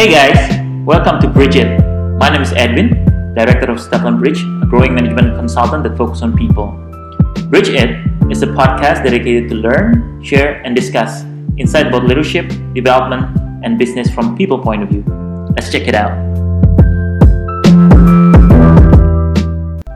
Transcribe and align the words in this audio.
Hey 0.00 0.08
guys, 0.08 0.86
welcome 0.86 1.20
to 1.20 1.28
Bridget. 1.28 1.78
My 2.16 2.30
name 2.30 2.40
is 2.40 2.54
Edwin, 2.54 2.88
Director 3.34 3.70
of 3.70 3.78
Stefan 3.78 4.18
Bridge, 4.18 4.40
a 4.40 4.64
growing 4.64 4.94
management 4.94 5.36
consultant 5.36 5.82
that 5.82 5.94
focuses 5.98 6.22
on 6.22 6.34
people. 6.34 6.68
Bridge 7.50 7.68
It 7.68 8.00
is 8.30 8.42
a 8.42 8.46
podcast 8.46 9.04
dedicated 9.04 9.50
to 9.50 9.56
learn, 9.56 10.24
share, 10.24 10.62
and 10.64 10.74
discuss 10.74 11.24
insight 11.58 11.88
about 11.88 12.04
leadership, 12.04 12.50
development, 12.72 13.36
and 13.62 13.78
business 13.78 14.10
from 14.10 14.38
people 14.38 14.58
point 14.58 14.82
of 14.82 14.88
view. 14.88 15.04
Let's 15.54 15.70
check 15.70 15.86
it 15.86 15.94
out. 15.94 16.16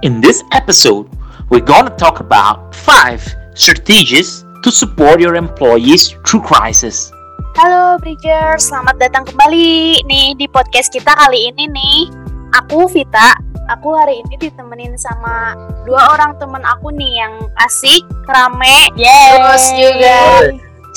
In 0.03 0.21
this 0.21 0.45
episode, 0.53 1.09
we're 1.49 1.65
going 1.65 1.87
to 1.87 1.97
talk 1.97 2.21
about 2.21 2.75
five 2.75 3.25
strategies 3.55 4.45
to 4.65 4.71
support 4.71 5.19
your 5.19 5.35
employees 5.35 6.15
through 6.27 6.43
crisis. 6.43 7.11
Halo 7.55 8.03
Bridger, 8.03 8.59
selamat 8.59 8.99
datang 8.99 9.23
kembali 9.31 10.03
nih 10.11 10.35
di 10.35 10.51
podcast 10.51 10.91
kita 10.91 11.15
kali 11.15 11.55
ini 11.55 11.71
nih. 11.71 12.11
Aku 12.59 12.91
Vita, 12.91 13.31
aku 13.71 13.95
hari 13.95 14.27
ini 14.27 14.43
ditemenin 14.43 14.99
sama 14.99 15.55
dua 15.87 16.19
orang 16.19 16.35
temen 16.43 16.59
aku 16.67 16.91
nih 16.91 17.23
yang 17.23 17.31
asik, 17.63 18.03
rame, 18.27 18.91
Yeay. 18.99 19.39
terus 19.39 19.65
juga 19.71 20.19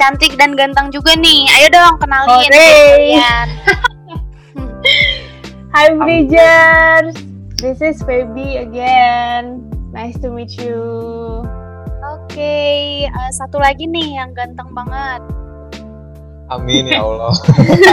cantik 0.02 0.34
dan 0.34 0.58
ganteng 0.58 0.90
juga 0.90 1.14
nih. 1.14 1.46
Ayo 1.62 1.78
dong 1.78 2.02
kenalin 2.02 2.50
kalian. 2.50 3.48
Hi 5.78 5.94
Bridgers, 5.94 7.14
this 7.62 7.86
is 7.86 8.02
Feby 8.02 8.66
again. 8.66 9.62
Nice 9.94 10.18
to 10.26 10.34
meet 10.34 10.58
you. 10.58 10.82
Oke, 12.02 13.06
eh, 13.06 13.32
satu 13.38 13.62
lagi 13.62 13.86
nih 13.86 14.18
yang 14.18 14.34
ganteng 14.34 14.74
banget. 14.74 15.22
Amin 16.48 16.88
ya 16.88 17.04
Allah. 17.04 17.36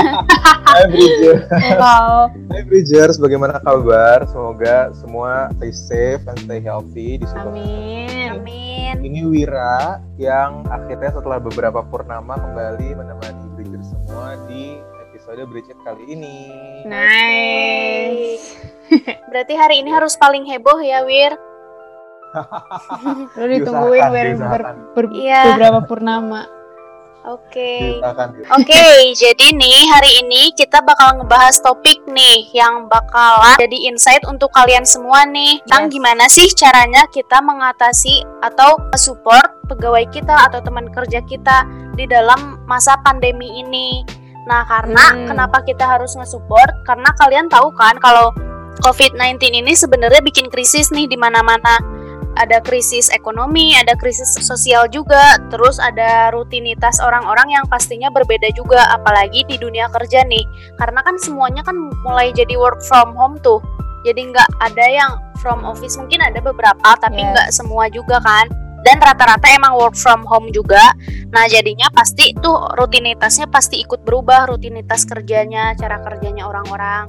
Hai 0.70 0.86
Bridger. 0.86 1.36
Wow. 1.74 2.30
Hai 2.48 2.62
Bridgers, 2.62 3.19
bagaimana 3.19 3.58
kabar? 3.58 4.22
Semoga 4.30 4.94
semua 4.94 5.50
stay 5.58 5.72
safe 5.74 6.22
and 6.24 6.38
stay 6.38 6.62
healthy 6.62 7.19
di 7.19 7.27
situ. 7.27 7.42
Amin. 7.42 8.38
Amin. 8.38 8.94
Ini 9.02 9.20
Wira 9.27 9.98
yang 10.14 10.62
akhirnya 10.66 11.10
setelah 11.10 11.42
beberapa 11.42 11.82
purnama 11.82 12.38
kembali 12.38 12.94
menemani 12.94 13.44
Bridgers 13.55 13.91
semua 13.91 14.38
di 14.47 14.78
episode 15.10 15.42
Bridget 15.50 15.78
kali 15.82 16.14
ini. 16.14 16.38
Nice. 16.86 18.55
Berarti 19.34 19.55
hari 19.58 19.82
ini 19.82 19.91
harus 19.91 20.14
paling 20.14 20.47
heboh 20.47 20.78
ya, 20.78 21.02
Wir. 21.02 21.34
Lu 23.34 23.47
ditungguin 23.47 24.02
Diusahakan, 24.10 24.14
ber, 24.14 24.27
ber, 24.38 24.62
ber- 24.94 25.10
Iya. 25.10 25.42
beberapa 25.55 25.80
purnama. 25.86 26.42
Oke. 27.25 27.97
Diusahakan. 27.97 28.28
Oke, 28.61 28.84
jadi 29.17 29.47
nih 29.56 29.89
hari 29.89 30.20
ini 30.20 30.53
kita 30.53 30.84
bakal 30.84 31.17
ngebahas 31.17 31.56
topik 31.64 32.05
nih 32.05 32.53
yang 32.53 32.84
bakalan 32.92 33.56
jadi 33.56 33.89
insight 33.89 34.20
untuk 34.28 34.53
kalian 34.53 34.84
semua 34.84 35.25
nih 35.25 35.56
tentang 35.64 35.89
Yes. 35.89 35.92
gimana 35.97 36.25
sih 36.28 36.48
caranya 36.53 37.08
kita 37.08 37.41
mengatasi 37.41 38.28
atau 38.44 38.77
support 39.00 39.56
pegawai 39.72 40.05
kita 40.12 40.36
atau 40.36 40.61
teman 40.61 40.92
kerja 40.92 41.25
kita 41.25 41.64
di 41.97 42.05
dalam 42.05 42.61
masa 42.69 43.00
pandemi 43.00 43.64
ini. 43.64 44.05
Nah, 44.44 44.61
karena 44.69 45.16
Hmm. 45.16 45.25
kenapa 45.25 45.64
kita 45.64 45.88
harus 45.88 46.12
nge-support? 46.20 46.84
Karena 46.84 47.09
kalian 47.16 47.48
tahu 47.48 47.72
kan 47.81 47.97
kalau 47.97 48.28
COVID-19 48.84 49.64
ini 49.64 49.72
sebenarnya 49.72 50.20
bikin 50.20 50.53
krisis 50.53 50.92
nih 50.92 51.09
di 51.09 51.16
mana-mana 51.16 51.81
ada 52.34 52.58
krisis 52.62 53.10
ekonomi, 53.14 53.74
ada 53.78 53.94
krisis 53.94 54.34
sosial 54.42 54.90
juga, 54.90 55.38
terus 55.48 55.78
ada 55.78 56.34
rutinitas 56.34 56.98
orang-orang 56.98 57.54
yang 57.54 57.64
pastinya 57.70 58.10
berbeda 58.10 58.50
juga, 58.54 58.86
apalagi 58.91 59.46
di 59.46 59.56
dunia 59.58 59.86
kerja 59.91 60.26
nih. 60.26 60.42
Karena 60.78 61.00
kan 61.02 61.18
semuanya 61.18 61.62
kan 61.62 61.76
mulai 62.02 62.34
jadi 62.34 62.58
work 62.58 62.82
from 62.86 63.14
home 63.14 63.38
tuh, 63.42 63.62
jadi 64.04 64.20
nggak 64.34 64.48
ada 64.60 64.86
yang 64.91 65.12
from 65.41 65.64
office, 65.64 65.97
mungkin 65.97 66.20
ada 66.20 66.41
beberapa, 66.41 66.97
tapi 67.00 67.20
Yes. 67.25 67.31
nggak 67.32 67.48
semua 67.54 67.84
juga 67.88 68.20
kan. 68.20 68.47
Dan 68.84 69.00
rata-rata 69.00 69.48
emang 69.48 69.80
work 69.80 69.97
from 69.97 70.28
home 70.28 70.53
juga. 70.53 70.92
Nah 71.32 71.48
jadinya 71.48 71.88
pasti 71.88 72.36
tuh 72.36 72.69
rutinitasnya 72.76 73.48
pasti 73.48 73.80
ikut 73.80 74.04
berubah, 74.04 74.44
rutinitas 74.44 75.09
kerjanya, 75.09 75.72
cara 75.72 76.04
kerjanya 76.04 76.44
orang-orang. 76.44 77.09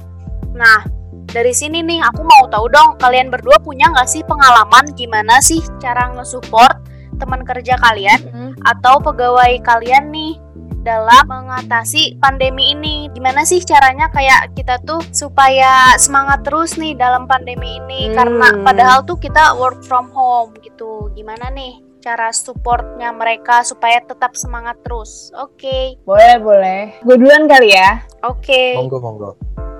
Nah 0.56 0.80
dari 1.26 1.50
sini 1.50 1.80
nih 1.80 2.00
aku 2.02 2.22
mau 2.22 2.46
tahu 2.46 2.66
dong 2.68 2.96
kalian 2.96 3.28
berdua 3.28 3.58
punya 3.58 3.88
nggak 3.88 4.06
sih 4.06 4.22
pengalaman 4.22 4.86
gimana 4.92 5.38
sih 5.38 5.60
cara 5.76 6.10
nge-support 6.12 6.78
teman 7.16 7.42
kerja 7.42 7.76
kalian 7.78 8.20
Hmm. 8.26 8.52
atau 8.62 8.98
pegawai 8.98 9.56
kalian 9.60 10.08
nih 10.08 10.36
dalam 10.80 11.26
mengatasi 11.26 12.14
pandemi 12.16 12.70
ini 12.70 13.10
gimana 13.10 13.42
sih 13.42 13.58
caranya 13.58 14.06
kayak 14.08 14.54
kita 14.54 14.78
tuh 14.80 15.02
supaya 15.10 15.96
semangat 15.96 16.42
terus 16.42 16.76
nih 16.76 16.94
dalam 16.94 17.26
pandemi 17.26 17.76
ini 17.76 18.06
Hmm. 18.06 18.14
karena 18.14 18.48
padahal 18.62 18.98
tuh 19.02 19.16
kita 19.16 19.56
work 19.56 19.82
from 19.82 20.08
home 20.10 20.54
gitu 20.60 21.10
gimana 21.12 21.50
nih 21.50 21.82
cara 21.98 22.30
supportnya 22.30 23.10
mereka 23.10 23.66
supaya 23.66 23.98
tetap 23.98 24.38
semangat 24.38 24.78
terus 24.80 25.34
oke 25.34 25.98
Boleh, 26.06 26.38
boleh. 26.38 26.80
Gue 27.02 27.18
duluan 27.18 27.50
kali 27.50 27.74
ya. 27.74 28.06
oke 28.22 28.78
Monggo, 28.78 28.98
monggo. 29.00 29.30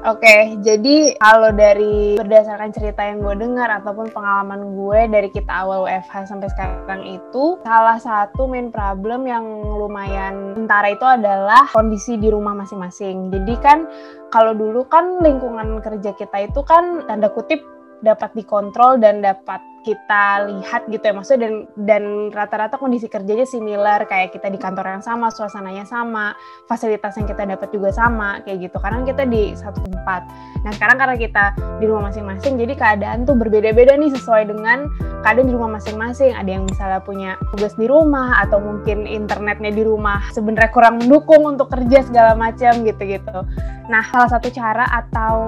Oke, 0.06 0.54
jadi 0.62 1.18
kalau 1.18 1.50
dari 1.50 2.14
berdasarkan 2.14 2.70
cerita 2.70 3.02
yang 3.02 3.26
gue 3.26 3.42
dengar 3.42 3.66
ataupun 3.82 4.14
pengalaman 4.14 4.78
gue 4.78 5.10
dari 5.10 5.26
kita 5.34 5.66
awal 5.66 5.82
WFH 5.82 6.30
sampai 6.30 6.46
sekarang 6.54 7.02
itu, 7.10 7.58
salah 7.66 7.98
satu 7.98 8.46
main 8.46 8.70
problem 8.70 9.26
yang 9.26 9.42
lumayan 9.66 10.54
tentara 10.54 10.94
itu 10.94 11.02
adalah 11.02 11.66
kondisi 11.74 12.14
di 12.22 12.30
rumah 12.30 12.54
masing-masing. 12.54 13.34
Jadi 13.34 13.58
kan 13.58 13.82
kalau 14.30 14.54
dulu 14.54 14.86
kan 14.86 15.18
lingkungan 15.26 15.82
kerja 15.82 16.14
kita 16.14 16.54
itu 16.54 16.62
kan 16.62 17.02
tanda 17.10 17.26
kutip 17.26 17.58
dapat 18.06 18.30
dikontrol 18.38 19.02
dan 19.02 19.26
dapat 19.26 19.58
kita 19.86 20.50
lihat 20.50 20.90
gitu 20.90 21.04
ya 21.06 21.14
maksudnya 21.14 21.46
dan 21.46 21.54
dan 21.78 22.02
rata-rata 22.34 22.74
kondisi 22.74 23.06
kerjanya 23.06 23.46
similar 23.46 24.02
kayak 24.10 24.34
kita 24.34 24.50
di 24.50 24.58
kantor 24.58 24.98
yang 24.98 25.04
sama 25.06 25.30
suasananya 25.30 25.86
sama 25.86 26.34
fasilitas 26.66 27.14
yang 27.14 27.30
kita 27.30 27.46
dapat 27.46 27.70
juga 27.70 27.94
sama 27.94 28.42
kayak 28.42 28.66
gitu. 28.66 28.82
Karena 28.82 29.06
kita 29.06 29.22
di 29.22 29.54
satu 29.54 29.86
tempat. 29.86 30.26
Nah 30.66 30.74
sekarang 30.74 30.98
karena 30.98 31.14
kita 31.14 31.44
di 31.78 31.86
rumah 31.86 32.10
masing-masing 32.10 32.58
jadi 32.58 32.74
keadaan 32.74 33.22
tuh 33.22 33.38
berbeda-beda 33.38 33.94
nih 33.94 34.10
sesuai 34.18 34.50
dengan 34.50 34.90
keadaan 35.22 35.46
di 35.46 35.54
rumah 35.54 35.78
masing-masing. 35.78 36.34
Ada 36.34 36.50
yang 36.50 36.66
misalnya 36.66 37.00
punya 37.06 37.30
tugas 37.54 37.78
di 37.78 37.86
rumah 37.86 38.42
atau 38.42 38.58
mungkin 38.58 39.06
internetnya 39.06 39.70
di 39.70 39.86
rumah 39.86 40.18
sebenarnya 40.34 40.74
kurang 40.74 40.98
mendukung 40.98 41.46
untuk 41.46 41.70
kerja 41.70 42.02
segala 42.02 42.34
macam 42.34 42.82
gitu-gitu. 42.82 43.46
Nah 43.86 44.02
salah 44.10 44.26
satu 44.34 44.50
cara 44.50 44.82
atau 44.90 45.38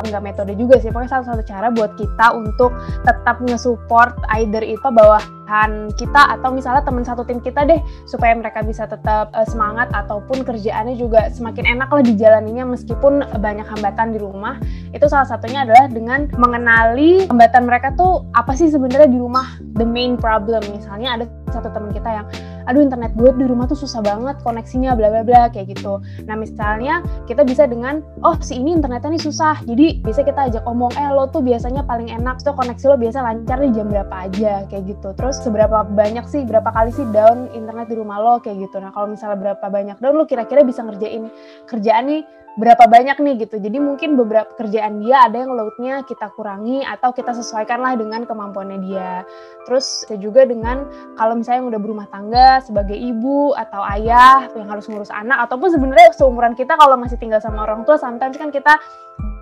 enggak 0.00 0.22
metode 0.24 0.52
juga 0.56 0.76
sih 0.80 0.92
pokoknya 0.92 1.10
salah 1.20 1.26
satu 1.32 1.42
cara 1.44 1.68
buat 1.72 1.96
kita 1.96 2.26
untuk 2.36 2.72
tetap 3.04 3.36
nge-support 3.66 4.14
either 4.38 4.62
itu 4.62 4.86
bawahan 4.86 5.90
kita 5.98 6.38
atau 6.38 6.54
misalnya 6.54 6.86
teman 6.86 7.02
satu 7.02 7.26
tim 7.26 7.42
kita 7.42 7.66
deh 7.66 7.82
supaya 8.06 8.38
mereka 8.38 8.62
bisa 8.62 8.86
tetap 8.86 9.34
eh, 9.34 9.46
semangat 9.50 9.90
ataupun 9.90 10.46
kerjaannya 10.46 10.94
juga 10.94 11.26
semakin 11.34 11.74
enak 11.74 11.90
lah 11.90 12.02
dijalaninya 12.06 12.62
meskipun 12.62 13.26
banyak 13.42 13.66
hambatan 13.66 14.14
di 14.14 14.22
rumah. 14.22 14.62
Itu 14.94 15.10
salah 15.10 15.26
satunya 15.26 15.66
adalah 15.66 15.90
dengan 15.90 16.30
mengenali 16.38 17.26
hambatan 17.26 17.66
mereka 17.66 17.90
tuh 17.98 18.22
apa 18.38 18.54
sih 18.54 18.70
sebenarnya 18.70 19.10
di 19.10 19.18
rumah 19.18 19.58
the 19.74 19.86
main 19.86 20.14
problem. 20.14 20.62
Misalnya 20.70 21.18
ada 21.18 21.24
satu 21.50 21.66
teman 21.74 21.90
kita 21.90 22.22
yang 22.22 22.26
aduh 22.66 22.82
internet 22.82 23.14
gue 23.14 23.30
di 23.38 23.46
rumah 23.46 23.70
tuh 23.70 23.78
susah 23.78 24.02
banget 24.02 24.36
koneksinya 24.42 24.92
bla 24.98 25.08
bla 25.10 25.22
bla 25.22 25.42
kayak 25.50 25.72
gitu. 25.78 26.02
Nah 26.26 26.36
misalnya 26.38 27.00
kita 27.30 27.46
bisa 27.46 27.64
dengan 27.66 28.02
oh 28.26 28.36
si 28.42 28.58
ini 28.58 28.74
internetnya 28.74 29.14
nih 29.14 29.22
susah 29.22 29.62
jadi 29.64 30.02
bisa 30.02 30.26
kita 30.26 30.50
ajak 30.50 30.62
omong 30.66 30.92
eh 30.98 31.10
lo 31.10 31.30
tuh 31.30 31.40
biasanya 31.40 31.86
paling 31.86 32.10
enak 32.10 32.42
tuh 32.42 32.52
koneksi 32.52 32.84
lo 32.92 32.96
biasa 32.98 33.22
lancar 33.22 33.58
di 33.62 33.70
jam 33.72 33.86
berapa 33.88 34.14
aja 34.28 34.66
kayak 34.68 34.84
gitu. 34.90 35.14
Terus 35.14 35.40
seberapa 35.40 35.86
banyak 35.86 36.26
sih 36.28 36.42
berapa 36.44 36.68
kali 36.70 36.90
sih 36.92 37.06
down 37.14 37.48
internet 37.54 37.88
di 37.88 37.96
rumah 37.96 38.18
lo 38.18 38.34
kayak 38.42 38.68
gitu. 38.68 38.82
Nah 38.82 38.90
kalau 38.90 39.10
misalnya 39.10 39.38
berapa 39.38 39.66
banyak 39.66 39.96
down 40.02 40.14
lo 40.18 40.24
kira-kira 40.26 40.66
bisa 40.66 40.82
ngerjain 40.82 41.30
kerjaan 41.70 42.04
nih 42.10 42.22
berapa 42.56 42.88
banyak 42.88 43.20
nih 43.20 43.34
gitu. 43.46 43.60
Jadi 43.60 43.78
mungkin 43.78 44.16
beberapa 44.16 44.48
kerjaan 44.56 45.04
dia 45.04 45.28
ada 45.28 45.44
yang 45.44 45.52
loadnya 45.52 46.02
kita 46.08 46.32
kurangi 46.32 46.80
atau 46.82 47.12
kita 47.12 47.36
sesuaikan 47.36 47.84
lah 47.84 47.94
dengan 47.94 48.24
kemampuannya 48.24 48.80
dia. 48.80 49.22
Terus 49.68 50.08
juga 50.16 50.48
dengan 50.48 50.88
kalau 51.20 51.36
misalnya 51.36 51.64
yang 51.64 51.68
udah 51.76 51.80
berumah 51.80 52.08
tangga 52.08 52.64
sebagai 52.64 52.96
ibu 52.96 53.52
atau 53.52 53.84
ayah 53.92 54.48
yang 54.56 54.72
harus 54.72 54.88
ngurus 54.88 55.12
anak 55.12 55.44
ataupun 55.46 55.68
sebenarnya 55.68 56.16
seumuran 56.16 56.56
kita 56.56 56.74
kalau 56.80 56.96
masih 56.96 57.20
tinggal 57.20 57.38
sama 57.44 57.68
orang 57.68 57.84
tua 57.84 58.00
sometimes 58.00 58.40
kan 58.40 58.48
kita 58.48 58.80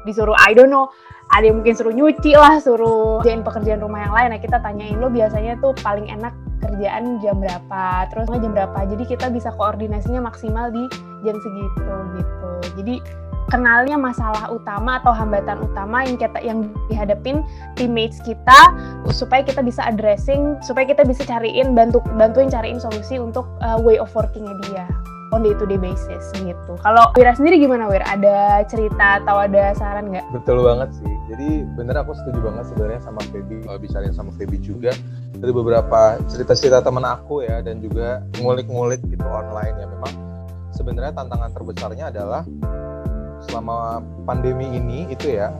disuruh 0.04 0.36
I 0.36 0.52
don't 0.52 0.70
know 0.70 0.92
ada 1.32 1.48
yang 1.48 1.64
mungkin 1.64 1.74
suruh 1.74 1.90
nyuci 1.90 2.36
lah 2.36 2.60
suruh 2.60 3.24
kerjain 3.24 3.40
pekerjaan 3.42 3.80
rumah 3.80 4.04
yang 4.04 4.14
lain. 4.14 4.28
Nah 4.36 4.40
kita 4.40 4.60
tanyain 4.60 5.00
lo 5.00 5.08
biasanya 5.08 5.56
tuh 5.58 5.72
paling 5.80 6.06
enak 6.12 6.30
kerjaan 6.60 7.18
jam 7.20 7.40
berapa? 7.40 8.08
Terus 8.12 8.28
jam 8.28 8.52
berapa? 8.52 8.78
Jadi 8.88 9.04
kita 9.08 9.26
bisa 9.32 9.50
koordinasinya 9.56 10.24
maksimal 10.24 10.68
di 10.68 10.84
jam 11.24 11.36
segitu 11.40 11.96
gitu. 12.20 12.50
Jadi 12.80 12.94
kenalnya 13.48 13.96
masalah 14.00 14.48
utama 14.52 15.00
atau 15.00 15.12
hambatan 15.12 15.60
utama 15.64 16.04
yang 16.04 16.16
kita 16.16 16.38
yang 16.40 16.58
dihadapin 16.88 17.44
teammates 17.76 18.20
kita 18.24 18.72
supaya 19.12 19.44
kita 19.44 19.60
bisa 19.60 19.84
addressing 19.84 20.56
supaya 20.64 20.88
kita 20.88 21.04
bisa 21.04 21.24
cariin 21.24 21.76
bantu 21.76 22.00
bantuin 22.16 22.48
cariin 22.48 22.80
solusi 22.80 23.20
untuk 23.20 23.44
uh, 23.60 23.76
way 23.80 24.00
of 24.00 24.08
workingnya 24.16 24.54
dia 24.68 24.86
on 25.34 25.42
day 25.42 25.50
to 25.58 25.66
day 25.66 25.74
basis 25.74 26.30
gitu. 26.38 26.78
Kalau 26.78 27.10
Wira 27.18 27.34
sendiri 27.34 27.58
gimana 27.58 27.90
Wir? 27.90 28.06
Ada 28.06 28.62
cerita 28.70 29.18
atau 29.18 29.42
ada 29.42 29.74
saran 29.74 30.14
nggak? 30.14 30.22
Betul 30.30 30.62
banget 30.62 30.94
sih. 30.94 31.12
Jadi 31.26 31.66
bener 31.74 31.98
aku 31.98 32.14
setuju 32.14 32.38
banget 32.38 32.70
sebenarnya 32.70 33.00
sama 33.02 33.20
Feby, 33.34 33.66
bicarain 33.82 34.14
sama 34.14 34.30
Feby 34.38 34.62
juga 34.62 34.94
dari 35.34 35.50
beberapa 35.50 36.22
cerita-cerita 36.30 36.86
teman 36.86 37.02
aku 37.02 37.42
ya 37.42 37.58
dan 37.66 37.82
juga 37.82 38.22
ngulik-ngulik 38.38 39.02
gitu 39.10 39.26
online 39.26 39.74
ya 39.74 39.86
memang 39.90 40.12
sebenarnya 40.70 41.12
tantangan 41.16 41.50
terbesarnya 41.50 42.14
adalah 42.14 42.42
selama 43.54 44.02
pandemi 44.26 44.66
ini 44.66 45.06
itu 45.14 45.38
ya 45.38 45.54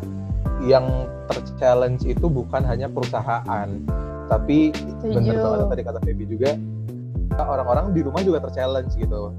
yang 0.67 1.07
terchallenge 1.31 2.03
itu 2.03 2.27
bukan 2.27 2.67
hanya 2.67 2.91
perusahaan 2.91 3.71
tapi 4.27 4.75
bener 5.07 5.39
banget 5.39 5.69
tadi 5.71 5.83
kata 5.87 6.01
Feby 6.03 6.27
juga 6.27 6.59
orang-orang 7.39 7.95
di 7.95 8.03
rumah 8.03 8.27
juga 8.27 8.43
terchallenge 8.43 8.99
gitu 8.99 9.31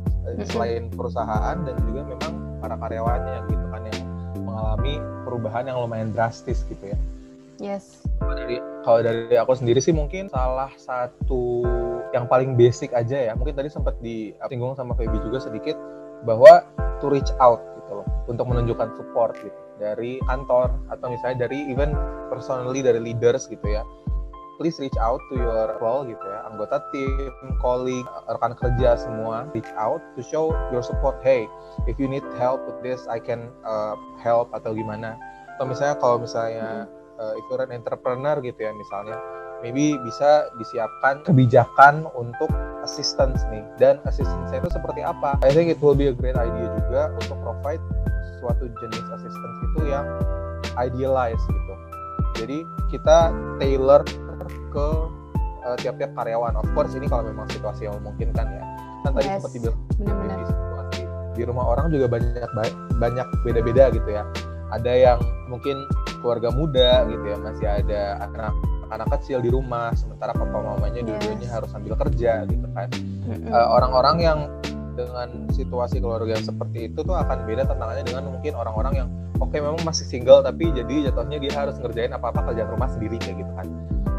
selain 0.47 0.87
perusahaan 0.87 1.59
dan 1.67 1.75
juga 1.83 2.07
memang 2.07 2.33
para 2.63 2.79
karyawannya 2.79 3.43
gitu 3.51 3.65
kan 3.75 3.81
yang 3.91 3.99
mengalami 4.47 4.93
perubahan 5.27 5.63
yang 5.67 5.77
lumayan 5.83 6.09
drastis 6.15 6.63
gitu 6.71 6.95
ya. 6.95 6.97
Yes. 7.55 8.03
Kalau 8.19 8.35
dari 8.35 8.57
kalau 8.83 8.99
dari 8.99 9.35
aku 9.39 9.55
sendiri 9.55 9.79
sih 9.79 9.95
mungkin 9.95 10.27
salah 10.27 10.71
satu 10.75 11.63
yang 12.11 12.27
paling 12.27 12.59
basic 12.59 12.91
aja 12.91 13.31
ya 13.31 13.33
mungkin 13.35 13.55
tadi 13.55 13.71
sempat 13.71 13.95
disinggung 14.03 14.75
sama 14.75 14.91
Feby 14.95 15.19
juga 15.23 15.39
sedikit 15.39 15.79
bahwa 16.27 16.67
to 16.99 17.07
reach 17.07 17.31
out 17.39 17.63
gitu 17.85 18.01
loh 18.01 18.07
untuk 18.25 18.49
menunjukkan 18.49 18.97
support 18.97 19.37
gitu 19.37 19.55
dari 19.77 20.17
kantor 20.25 20.73
atau 20.89 21.07
misalnya 21.13 21.45
dari 21.45 21.69
even 21.69 21.93
personally 22.33 22.81
dari 22.81 22.97
leaders 22.97 23.45
gitu 23.45 23.63
ya 23.69 23.85
please 24.57 24.79
reach 24.79 24.95
out 24.99 25.19
to 25.27 25.35
your 25.35 25.75
well 25.83 26.07
gitu 26.07 26.23
ya 26.23 26.47
anggota 26.47 26.79
tim, 26.95 27.35
colleague, 27.59 28.07
rekan 28.31 28.55
kerja 28.55 28.95
semua 28.95 29.47
reach 29.51 29.69
out 29.75 29.99
to 30.15 30.23
show 30.23 30.51
your 30.71 30.83
support. 30.83 31.19
Hey, 31.19 31.47
if 31.85 31.99
you 31.99 32.07
need 32.07 32.23
help 32.39 32.63
with 32.63 32.79
this, 32.79 33.03
I 33.11 33.19
can 33.19 33.51
uh, 33.67 33.99
help 34.23 34.51
atau 34.55 34.71
gimana. 34.71 35.19
Atau 35.55 35.67
misalnya 35.71 35.95
kalau 35.99 36.23
misalnya 36.23 36.88
uh, 37.19 37.33
if 37.35 37.43
you're 37.51 37.63
an 37.63 37.75
entrepreneur 37.75 38.39
gitu 38.39 38.59
ya 38.59 38.71
misalnya, 38.71 39.19
maybe 39.59 39.99
bisa 40.03 40.47
disiapkan 40.55 41.23
kebijakan 41.27 42.07
untuk 42.15 42.47
assistance 42.85 43.41
nih. 43.49 43.65
Dan 43.81 43.97
assistance 44.05 44.53
itu 44.53 44.69
seperti 44.69 45.01
apa? 45.01 45.41
I 45.41 45.49
think 45.49 45.73
it 45.73 45.81
will 45.81 45.97
be 45.97 46.13
a 46.13 46.15
great 46.15 46.37
idea 46.37 46.69
juga 46.85 47.09
untuk 47.17 47.35
provide 47.41 47.81
suatu 48.39 48.69
jenis 48.77 49.05
assistance 49.09 49.57
itu 49.73 49.89
yang 49.89 50.05
idealized 50.77 51.41
gitu. 51.49 51.73
Jadi 52.37 52.57
kita 52.93 53.33
tailor 53.57 54.05
ke 54.69 54.87
uh, 55.65 55.75
tiap-tiap 55.81 56.13
karyawan. 56.13 56.53
Of 56.61 56.67
course 56.77 56.93
ini 56.93 57.09
kalau 57.09 57.25
memang 57.25 57.49
situasi 57.49 57.89
yang 57.89 57.97
memungkinkan 58.03 58.45
ya. 58.45 58.63
Kan 59.01 59.11
tadi 59.17 59.27
yes, 59.27 59.41
sempat 59.41 59.51
dibilang 59.57 59.77
di 59.97 60.45
situasi 60.45 61.03
di 61.35 61.43
rumah 61.43 61.65
orang 61.67 61.91
juga 61.91 62.05
banyak 62.07 62.51
banyak 63.01 63.27
beda-beda 63.43 63.89
gitu 63.91 64.09
ya. 64.13 64.23
Ada 64.73 64.91
yang 64.93 65.19
mungkin 65.47 65.77
keluarga 66.19 66.49
muda 66.49 67.05
gitu 67.05 67.21
ya, 67.21 67.38
masih 67.38 67.67
ada 67.69 68.01
anak 68.25 68.53
anak 68.91 69.07
kecil 69.19 69.41
di 69.41 69.49
rumah, 69.49 69.93
sementara 69.97 70.35
papa 70.35 70.61
mamanya 70.61 71.01
yes. 71.01 71.07
dua-duanya 71.07 71.49
harus 71.49 71.69
sambil 71.71 71.93
kerja 71.97 72.45
gitu 72.49 72.67
kan. 72.73 72.87
Mm-hmm. 72.91 73.49
Uh, 73.49 73.67
orang-orang 73.73 74.17
yang 74.21 74.39
dengan 74.95 75.49
situasi 75.51 75.99
keluarga 75.99 76.39
yang 76.39 76.45
seperti 76.45 76.87
itu 76.87 76.99
tuh 77.03 77.15
akan 77.15 77.43
beda 77.43 77.67
tantangannya 77.67 78.05
dengan 78.07 78.31
mungkin 78.31 78.55
orang-orang 78.55 78.93
yang 78.95 79.07
oke 79.43 79.51
okay, 79.51 79.59
memang 79.59 79.83
masih 79.83 80.07
single 80.07 80.39
tapi 80.39 80.71
jadi 80.71 81.11
jatuhnya 81.11 81.35
dia 81.35 81.51
harus 81.51 81.75
ngerjain 81.83 82.15
apa-apa 82.15 82.47
kerjaan 82.47 82.71
rumah 82.71 82.87
sendiri 82.87 83.19
kayak 83.19 83.43
gitu 83.43 83.51
kan 83.59 83.67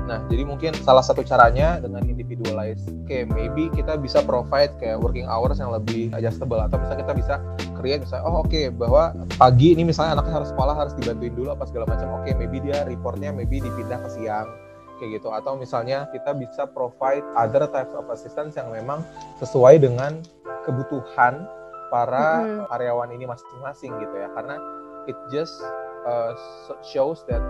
Nah, 0.07 0.23
jadi 0.31 0.47
mungkin 0.47 0.73
salah 0.87 1.03
satu 1.03 1.27
caranya 1.27 1.83
dengan 1.83 2.07
individualize, 2.47 2.83
kayak 3.11 3.27
maybe 3.35 3.67
kita 3.75 3.99
bisa 3.99 4.23
provide 4.23 4.71
kayak 4.79 5.03
working 5.03 5.27
hours 5.27 5.59
yang 5.59 5.75
lebih 5.75 6.15
adjustable 6.15 6.63
atau 6.63 6.79
misalnya 6.79 7.03
kita 7.03 7.15
bisa 7.19 7.35
create 7.75 8.01
misalnya, 8.07 8.25
oh 8.25 8.43
oke 8.43 8.49
okay, 8.49 8.71
bahwa 8.71 9.13
pagi 9.37 9.75
ini 9.75 9.83
misalnya 9.83 10.21
anaknya 10.21 10.43
harus 10.43 10.51
sekolah 10.55 10.75
harus 10.79 10.95
dibantuin 10.95 11.35
dulu 11.35 11.51
apa 11.53 11.65
segala 11.67 11.85
macam, 11.91 12.07
oke 12.15 12.23
okay, 12.25 12.33
maybe 12.39 12.63
dia 12.63 12.87
reportnya 12.87 13.35
maybe 13.35 13.59
dipindah 13.59 13.99
ke 14.07 14.09
siang 14.15 14.49
kayak 14.97 15.21
gitu 15.21 15.29
atau 15.29 15.61
misalnya 15.61 16.09
kita 16.09 16.33
bisa 16.33 16.65
provide 16.73 17.21
other 17.37 17.69
types 17.69 17.93
of 17.93 18.09
assistance 18.09 18.57
yang 18.57 18.73
memang 18.73 19.05
sesuai 19.37 19.77
dengan 19.77 20.25
kebutuhan 20.65 21.45
para 21.93 22.41
mm 22.41 22.45
-hmm. 22.49 22.65
karyawan 22.73 23.11
ini 23.13 23.29
masing-masing 23.29 23.93
gitu 24.01 24.15
ya 24.17 24.33
karena 24.33 24.57
it 25.05 25.19
just 25.29 25.61
uh, 26.09 26.33
shows 26.81 27.21
that 27.29 27.45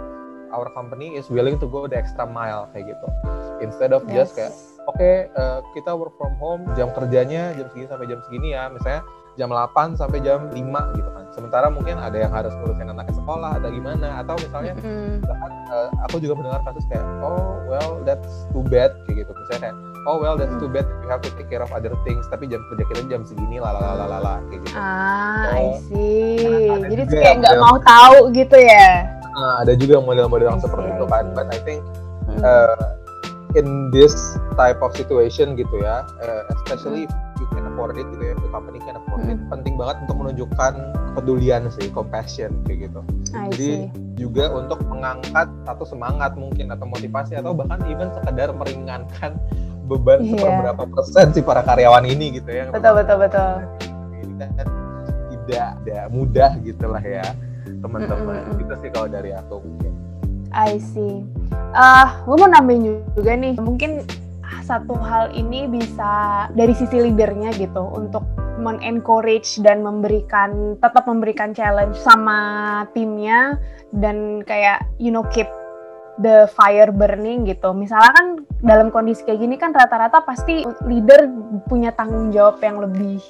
our 0.51 0.67
company 0.75 1.15
is 1.15 1.31
willing 1.31 1.55
to 1.55 1.71
go 1.71 1.87
the 1.87 1.95
extra 1.95 2.27
mile 2.27 2.67
kayak 2.75 2.91
gitu 2.91 3.09
instead 3.63 3.95
of 3.95 4.03
yes. 4.11 4.27
just 4.27 4.33
kayak 4.35 4.53
oke 4.87 4.97
okay, 4.97 5.27
uh, 5.35 5.59
eh, 5.59 5.59
kita 5.75 5.93
work 5.93 6.15
from 6.17 6.35
home 6.39 6.63
jam 6.79 6.91
kerjanya 6.95 7.53
jam 7.59 7.67
segini 7.71 7.87
sampai 7.91 8.07
jam 8.07 8.21
segini 8.25 8.49
ya. 8.55 8.71
Misalnya 8.71 9.03
jam 9.37 9.53
8 9.53 10.01
sampai 10.01 10.19
jam 10.25 10.49
5 10.49 10.97
gitu 10.97 11.11
kan. 11.13 11.25
Sementara 11.35 11.67
mungkin 11.69 12.01
ada 12.01 12.17
yang 12.17 12.33
harus 12.33 12.55
ngurusin 12.57 12.89
anaknya 12.89 13.15
sekolah 13.19 13.61
atau 13.61 13.69
gimana. 13.69 14.09
Atau 14.25 14.35
misalnya 14.41 14.73
mm-hmm. 14.81 15.27
bahkan 15.27 15.53
uh, 15.69 15.89
aku 16.09 16.17
juga 16.23 16.35
mendengar 16.41 16.63
kasus 16.65 16.87
kayak 16.89 17.05
oh 17.21 17.61
well 17.69 18.01
that's 18.07 18.49
too 18.55 18.65
bad 18.65 18.95
kayak 19.05 19.27
gitu. 19.27 19.31
Misalnya 19.37 19.61
kayak 19.71 19.77
oh 20.07 20.17
well 20.23 20.35
that's 20.39 20.57
too 20.57 20.71
bad 20.71 20.87
we 21.03 21.07
have 21.11 21.21
to 21.21 21.31
take 21.37 21.51
care 21.51 21.61
of 21.61 21.71
other 21.75 21.93
things 22.07 22.25
tapi 22.31 22.47
jam 22.47 22.63
kerja 22.73 22.85
kita 22.95 23.03
jam 23.11 23.23
segini 23.27 23.59
lah 23.59 23.75
lah 23.75 24.07
lah 24.07 24.21
lah 24.23 24.37
kayak 24.49 24.65
gitu. 24.65 24.77
Ah 24.79 25.53
so, 25.53 25.59
I 25.59 25.67
see. 25.91 26.71
jadi 26.95 27.03
kayak 27.11 27.35
nggak 27.45 27.57
mau 27.61 27.77
tahu 27.83 28.33
gitu 28.33 28.57
ya? 28.57 29.05
Uh, 29.37 29.61
ada 29.61 29.77
juga 29.77 30.01
model-model 30.01 30.49
yang 30.57 30.63
seperti 30.65 30.89
itu 30.97 31.05
kan. 31.13 31.29
But 31.37 31.53
I 31.53 31.61
think 31.61 31.85
uh, 32.41 32.97
in 33.57 33.89
this 33.91 34.37
type 34.61 34.79
of 34.85 34.93
situation 34.93 35.57
gitu 35.57 35.81
ya. 35.81 36.05
Uh, 36.21 36.45
especially 36.61 37.09
if 37.09 37.13
you 37.41 37.49
can 37.57 37.65
afford 37.73 37.97
it 37.97 38.05
gitu 38.13 38.23
ya. 38.31 38.35
The 38.37 38.51
company 38.53 38.79
can 38.85 39.01
afford 39.01 39.25
it. 39.27 39.41
Penting 39.49 39.75
banget 39.81 39.97
untuk 40.05 40.17
menunjukkan 40.21 40.73
kepedulian 41.17 41.73
sih 41.73 41.89
compassion 41.89 42.53
kayak 42.69 42.93
gitu. 42.93 43.01
I 43.33 43.49
jadi 43.51 43.71
see. 43.89 43.89
juga 44.21 44.53
untuk 44.53 44.85
mengangkat 44.85 45.49
atau 45.65 45.85
semangat 45.89 46.37
mungkin 46.37 46.69
atau 46.69 46.85
motivasi 46.85 47.41
atau 47.41 47.57
bahkan 47.57 47.81
even 47.89 48.13
sekedar 48.13 48.53
meringankan 48.53 49.41
beban 49.89 50.21
yeah. 50.29 50.37
seberapa 50.37 50.85
persen 50.93 51.33
sih 51.33 51.41
para 51.41 51.65
karyawan 51.65 52.05
ini 52.05 52.37
gitu 52.37 52.53
ya. 52.53 52.69
Betul 52.69 53.01
betul 53.01 53.17
betul. 53.25 53.51
Kan 54.37 54.69
tidak 55.49 55.81
tidak 55.87 56.05
mudah 56.13 56.53
gitulah 56.61 57.01
ya 57.01 57.25
teman-teman. 57.81 58.45
Mm 58.45 58.53
-hmm. 58.53 58.63
itu 58.69 58.75
sih 58.85 58.91
kalau 58.93 59.09
dari 59.09 59.33
aku 59.33 59.65
mungkin 59.65 59.96
I 60.57 60.81
see 60.81 61.21
uh, 61.77 62.25
gue 62.25 62.37
mau 62.41 62.49
nambahin 62.49 63.05
juga 63.13 63.37
nih 63.37 63.61
mungkin 63.61 64.03
satu 64.67 64.99
hal 64.99 65.31
ini 65.31 65.71
bisa 65.71 66.47
dari 66.51 66.75
sisi 66.75 66.99
leadernya 66.99 67.55
gitu 67.55 67.87
untuk 67.95 68.27
men-encourage 68.59 69.63
dan 69.63 69.85
memberikan 69.85 70.75
tetap 70.83 71.07
memberikan 71.07 71.55
challenge 71.55 71.95
sama 72.03 72.83
timnya 72.91 73.61
dan 73.95 74.43
kayak 74.43 74.83
you 74.99 75.15
know 75.15 75.23
keep 75.31 75.47
the 76.19 76.49
fire 76.57 76.91
burning 76.91 77.45
gitu. 77.47 77.71
Misalnya 77.77 78.11
kan 78.17 78.27
dalam 78.65 78.89
kondisi 78.89 79.23
kayak 79.23 79.41
gini 79.45 79.55
kan 79.61 79.71
rata-rata 79.71 80.25
pasti 80.25 80.65
leader 80.89 81.29
punya 81.69 81.93
tanggung 81.95 82.33
jawab 82.33 82.59
yang 82.65 82.81
lebih 82.81 83.21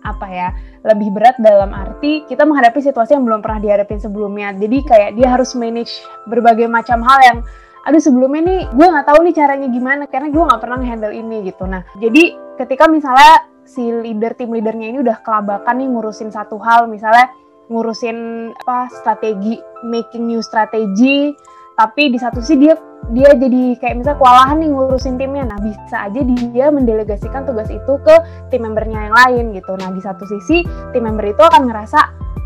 apa 0.00 0.26
ya 0.28 0.48
lebih 0.84 1.12
berat 1.12 1.36
dalam 1.40 1.76
arti 1.76 2.24
kita 2.24 2.48
menghadapi 2.48 2.80
situasi 2.80 3.12
yang 3.16 3.24
belum 3.28 3.44
pernah 3.44 3.60
dihadapin 3.60 4.00
sebelumnya. 4.00 4.52
Jadi 4.56 4.78
kayak 4.84 5.10
dia 5.16 5.28
harus 5.28 5.52
manage 5.52 5.92
berbagai 6.28 6.66
macam 6.68 7.04
hal 7.04 7.18
yang 7.20 7.38
aduh 7.80 8.00
sebelumnya 8.00 8.42
nih 8.44 8.60
gue 8.76 8.86
nggak 8.92 9.06
tahu 9.08 9.18
nih 9.24 9.34
caranya 9.36 9.68
gimana 9.72 10.04
karena 10.04 10.28
gue 10.28 10.42
nggak 10.44 10.60
pernah 10.60 10.78
handle 10.80 11.12
ini 11.12 11.36
gitu. 11.48 11.64
Nah 11.68 11.84
jadi 11.96 12.36
ketika 12.60 12.88
misalnya 12.88 13.48
si 13.64 13.80
leader 13.86 14.36
tim 14.36 14.52
leadernya 14.52 14.92
ini 14.92 14.98
udah 15.00 15.20
kelabakan 15.24 15.80
nih 15.80 15.88
ngurusin 15.88 16.28
satu 16.32 16.60
hal 16.60 16.88
misalnya 16.88 17.30
ngurusin 17.70 18.50
apa 18.66 18.90
strategi 18.90 19.62
making 19.86 20.26
new 20.26 20.42
strategy 20.42 21.32
tapi 21.78 22.12
di 22.12 22.18
satu 22.18 22.42
sisi 22.42 22.68
dia 22.68 22.74
dia 23.10 23.34
jadi 23.34 23.74
kayak 23.82 23.94
misalnya 24.02 24.18
kewalahan 24.22 24.56
nih 24.62 24.70
ngurusin 24.70 25.14
timnya. 25.18 25.44
Nah 25.50 25.58
bisa 25.58 25.96
aja 26.06 26.20
dia 26.22 26.66
mendelegasikan 26.70 27.42
tugas 27.42 27.66
itu 27.68 27.92
ke 28.06 28.14
tim 28.54 28.62
membernya 28.62 29.10
yang 29.10 29.14
lain 29.14 29.44
gitu. 29.58 29.74
Nah 29.74 29.90
di 29.90 30.00
satu 30.02 30.24
sisi 30.26 30.62
tim 30.94 31.02
member 31.02 31.26
itu 31.26 31.42
akan 31.42 31.66
ngerasa 31.66 32.00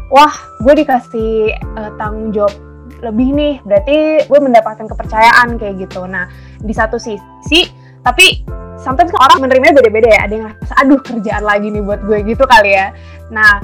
wah 0.08 0.34
gue 0.64 0.74
dikasih 0.84 1.52
uh, 1.76 1.90
tanggung 2.00 2.32
jawab 2.32 2.56
lebih 3.04 3.36
nih. 3.36 3.54
Berarti 3.62 4.24
gue 4.24 4.40
mendapatkan 4.40 4.88
kepercayaan 4.88 5.60
kayak 5.60 5.84
gitu. 5.84 6.08
Nah 6.08 6.28
di 6.60 6.72
satu 6.72 6.96
sisi 6.96 7.68
tapi 8.00 8.44
sometimes 8.80 9.12
kan 9.12 9.20
orang 9.30 9.38
menerimanya 9.44 9.76
beda-beda 9.76 10.08
ya. 10.08 10.20
Ada 10.24 10.32
yang 10.32 10.44
ngerasa 10.48 10.74
aduh 10.80 11.00
kerjaan 11.04 11.44
lagi 11.44 11.68
nih 11.68 11.82
buat 11.84 12.00
gue 12.08 12.18
gitu 12.24 12.44
kali 12.48 12.72
ya. 12.72 12.88
Nah 13.28 13.60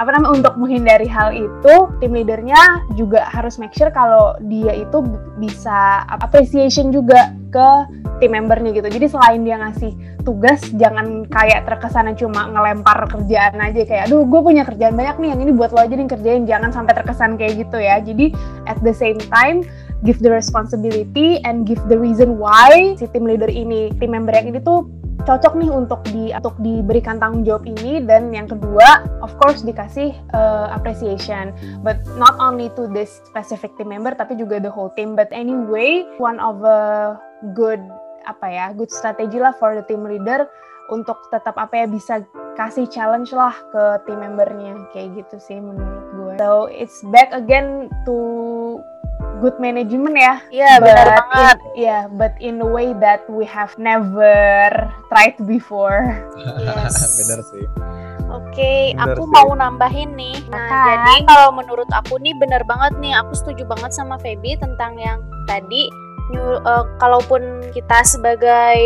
apa 0.00 0.16
namanya 0.16 0.32
untuk 0.40 0.54
menghindari 0.56 1.04
hal 1.04 1.28
itu 1.36 1.74
tim 2.00 2.16
leadernya 2.16 2.56
juga 2.96 3.20
harus 3.28 3.60
make 3.60 3.76
sure 3.76 3.92
kalau 3.92 4.32
dia 4.48 4.72
itu 4.72 5.04
bisa 5.36 6.08
appreciation 6.08 6.88
juga 6.88 7.36
ke 7.52 7.68
tim 8.24 8.32
membernya 8.32 8.72
gitu. 8.72 8.88
Jadi 8.88 9.06
selain 9.12 9.44
dia 9.44 9.60
ngasih 9.60 9.92
tugas 10.24 10.60
jangan 10.80 11.28
kayak 11.28 11.68
terkesan 11.68 12.16
cuma 12.16 12.48
ngelempar 12.48 13.08
kerjaan 13.12 13.60
aja 13.60 13.84
kayak 13.84 14.08
aduh 14.08 14.24
gue 14.24 14.40
punya 14.40 14.64
kerjaan 14.64 14.96
banyak 14.96 15.16
nih 15.20 15.28
yang 15.36 15.40
ini 15.44 15.52
buat 15.52 15.72
lo 15.76 15.84
aja 15.84 15.92
nih 15.92 16.08
kerjain. 16.08 16.48
Jangan 16.48 16.72
sampai 16.72 16.96
terkesan 16.96 17.36
kayak 17.36 17.68
gitu 17.68 17.76
ya. 17.76 18.00
Jadi 18.00 18.32
at 18.64 18.80
the 18.80 18.96
same 18.96 19.20
time 19.28 19.60
give 20.04 20.20
the 20.24 20.32
responsibility 20.32 21.44
and 21.44 21.68
give 21.68 21.80
the 21.92 21.96
reason 21.96 22.40
why 22.40 22.96
si 22.96 23.04
tim 23.12 23.28
leader 23.28 23.48
ini 23.52 23.92
tim 24.00 24.16
member 24.16 24.32
yang 24.32 24.48
ini 24.48 24.64
tuh 24.64 24.88
cocok 25.22 25.54
nih 25.56 25.70
untuk 25.70 26.00
di 26.08 26.32
untuk 26.32 26.56
diberikan 26.60 27.20
tanggung 27.20 27.44
jawab 27.44 27.64
ini. 27.68 28.00
Dan 28.04 28.32
yang 28.32 28.48
kedua 28.48 29.04
of 29.20 29.32
course 29.40 29.60
dikasih 29.62 30.16
uh, 30.32 30.72
appreciation. 30.72 31.52
But 31.84 32.02
not 32.16 32.40
only 32.40 32.72
to 32.78 32.88
this 32.90 33.20
specific 33.28 33.74
team 33.76 33.92
member 33.92 34.16
tapi 34.16 34.36
juga 34.40 34.58
the 34.60 34.72
whole 34.72 34.92
team. 34.96 35.14
But 35.14 35.28
anyway 35.30 36.08
one 36.16 36.40
of 36.40 36.64
a 36.64 37.14
good 37.52 37.80
apa 38.28 38.46
ya 38.48 38.66
good 38.76 38.92
strategy 38.92 39.40
lah 39.40 39.56
for 39.56 39.72
the 39.72 39.84
team 39.88 40.04
leader 40.04 40.44
untuk 40.92 41.16
tetap 41.30 41.56
apa 41.56 41.84
ya 41.84 41.86
bisa 41.88 42.14
kasih 42.58 42.84
challenge 42.90 43.30
lah 43.30 43.54
ke 43.70 43.82
team 44.08 44.24
membernya. 44.24 44.74
Kayak 44.96 45.24
gitu 45.24 45.36
sih 45.38 45.58
menurut 45.60 46.04
gue. 46.16 46.34
So 46.40 46.66
it's 46.72 47.04
back 47.12 47.30
again 47.36 47.92
to 48.08 48.16
good 49.40 49.56
management 49.56 50.14
ya. 50.14 50.34
Iya 50.52 50.72
benar 50.78 51.06
banget. 51.24 51.56
Iya, 51.74 51.88
yeah, 51.88 52.02
but 52.06 52.36
in 52.38 52.60
a 52.60 52.68
way 52.68 52.92
that 53.00 53.24
we 53.26 53.48
have 53.48 53.72
never 53.80 54.70
tried 55.08 55.34
before. 55.48 56.14
Yes. 56.36 57.00
benar 57.24 57.40
sih. 57.48 57.64
Oke, 58.30 58.54
okay, 58.54 58.80
aku 58.94 59.26
sih. 59.26 59.34
mau 59.34 59.50
nambahin 59.58 60.14
nih. 60.14 60.38
Nah, 60.54 60.70
jadi 60.70 61.26
kalau 61.26 61.50
menurut 61.50 61.90
aku 61.90 62.22
nih 62.22 62.30
benar 62.38 62.62
banget 62.62 62.94
nih, 63.02 63.10
aku 63.18 63.34
setuju 63.34 63.66
banget 63.66 63.90
sama 63.90 64.22
Feby 64.22 64.54
tentang 64.60 64.94
yang 65.00 65.18
tadi. 65.50 65.90
New, 66.30 66.62
uh, 66.62 66.86
kalaupun 67.02 67.42
kita 67.74 68.06
sebagai 68.06 68.78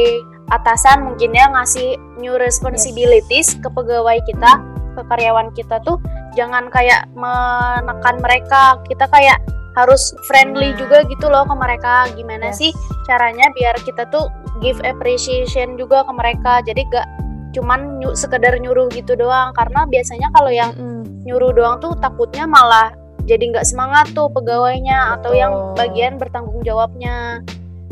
atasan 0.49 1.04
mungkin 1.04 1.37
ya 1.37 1.52
ngasih 1.52 2.00
new 2.16 2.40
responsibilities 2.40 3.52
yes. 3.52 3.61
ke 3.61 3.68
pegawai 3.68 4.16
kita, 4.25 4.64
ke 4.95 5.03
karyawan 5.11 5.51
kita 5.53 5.83
tuh 5.83 5.99
jangan 6.39 6.71
kayak 6.71 7.11
menekan 7.19 8.23
mereka. 8.23 8.79
Kita 8.87 9.11
kayak 9.11 9.43
harus 9.75 10.15
friendly 10.31 10.71
nah. 10.73 10.79
juga 10.79 10.99
gitu 11.11 11.27
loh 11.27 11.43
ke 11.45 11.55
mereka 11.55 12.07
gimana 12.15 12.55
yes. 12.55 12.63
sih 12.63 12.71
caranya 13.11 13.51
biar 13.59 13.75
kita 13.83 14.07
tuh 14.09 14.31
give 14.63 14.79
appreciation 14.87 15.75
juga 15.75 16.07
ke 16.07 16.13
mereka 16.15 16.63
jadi 16.63 16.83
gak 16.95 17.07
cuman 17.55 18.03
ny 18.03 18.11
sekedar 18.15 18.55
nyuruh 18.59 18.91
gitu 18.91 19.15
doang 19.15 19.55
karena 19.55 19.87
biasanya 19.87 20.31
kalau 20.35 20.51
yang 20.51 20.75
mm. 20.75 21.27
nyuruh 21.27 21.55
doang 21.55 21.79
tuh 21.79 21.95
takutnya 21.99 22.47
malah 22.47 22.95
jadi 23.27 23.55
nggak 23.55 23.67
semangat 23.67 24.11
tuh 24.15 24.27
pegawainya 24.31 25.19
atau 25.19 25.33
yang 25.35 25.75
bagian 25.79 26.19
bertanggung 26.19 26.63
jawabnya 26.67 27.43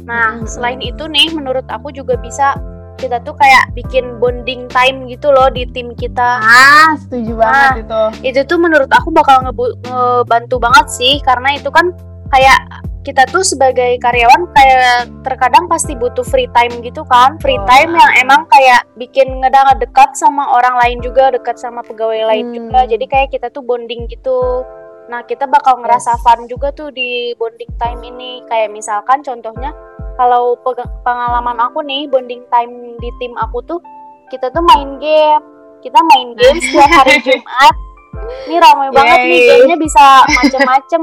nah 0.02 0.38
mm. 0.38 0.50
selain 0.50 0.82
itu 0.82 1.06
nih 1.06 1.30
menurut 1.34 1.66
aku 1.70 1.94
juga 1.94 2.18
bisa 2.18 2.58
kita 3.02 3.18
tuh 3.26 3.34
kayak 3.34 3.74
bikin 3.74 4.22
bonding 4.22 4.70
time 4.70 5.10
gitu 5.10 5.34
loh 5.34 5.50
di 5.50 5.66
tim 5.66 5.90
kita. 5.98 6.38
Ah, 6.38 6.94
setuju 6.94 7.34
banget 7.34 7.58
nah, 7.58 7.82
itu. 7.82 8.02
Itu 8.30 8.40
tuh 8.46 8.58
menurut 8.62 8.86
aku 8.94 9.10
bakal 9.10 9.42
ngebantu 9.42 10.62
banget 10.62 10.86
sih 10.86 11.18
karena 11.26 11.58
itu 11.58 11.66
kan 11.74 11.90
kayak 12.30 12.62
kita 13.02 13.26
tuh 13.34 13.42
sebagai 13.42 13.98
karyawan 13.98 14.46
kayak 14.54 15.10
terkadang 15.26 15.66
pasti 15.66 15.98
butuh 15.98 16.22
free 16.22 16.46
time 16.54 16.70
gitu 16.86 17.02
kan 17.10 17.34
free 17.42 17.58
oh. 17.58 17.66
time 17.66 17.98
yang 17.98 18.12
emang 18.22 18.46
kayak 18.46 18.86
bikin 18.94 19.42
ngedang 19.42 19.74
dekat 19.82 20.14
sama 20.14 20.46
orang 20.54 20.78
lain 20.78 20.98
juga 21.02 21.34
dekat 21.34 21.58
sama 21.58 21.82
pegawai 21.82 22.30
lain 22.30 22.54
hmm. 22.54 22.54
juga 22.54 22.80
jadi 22.86 23.04
kayak 23.10 23.28
kita 23.34 23.50
tuh 23.50 23.66
bonding 23.66 24.06
gitu 24.06 24.62
nah 25.10 25.26
kita 25.26 25.50
bakal 25.50 25.82
ngerasa 25.82 26.14
yes. 26.14 26.22
fun 26.22 26.46
juga 26.46 26.70
tuh 26.70 26.94
di 26.94 27.34
bonding 27.34 27.74
time 27.74 28.00
ini 28.06 28.38
kayak 28.46 28.70
misalkan 28.70 29.18
contohnya 29.26 29.74
kalau 30.16 30.58
pengalaman 31.04 31.58
aku 31.60 31.80
nih 31.84 32.04
bonding 32.08 32.44
time 32.52 32.96
di 33.00 33.10
tim 33.20 33.32
aku 33.40 33.64
tuh 33.64 33.80
kita 34.32 34.48
tuh 34.48 34.64
main 34.64 34.96
game. 34.96 35.44
Kita 35.84 35.98
main 36.14 36.32
game 36.38 36.58
setiap 36.62 36.88
hari 37.02 37.20
Jumat. 37.20 37.74
Ini 38.46 38.56
ramai 38.60 38.88
banget 38.92 39.18
nih 39.24 39.40
gamenya 39.50 39.76
bisa 39.80 40.04
macem-macem. 40.28 41.02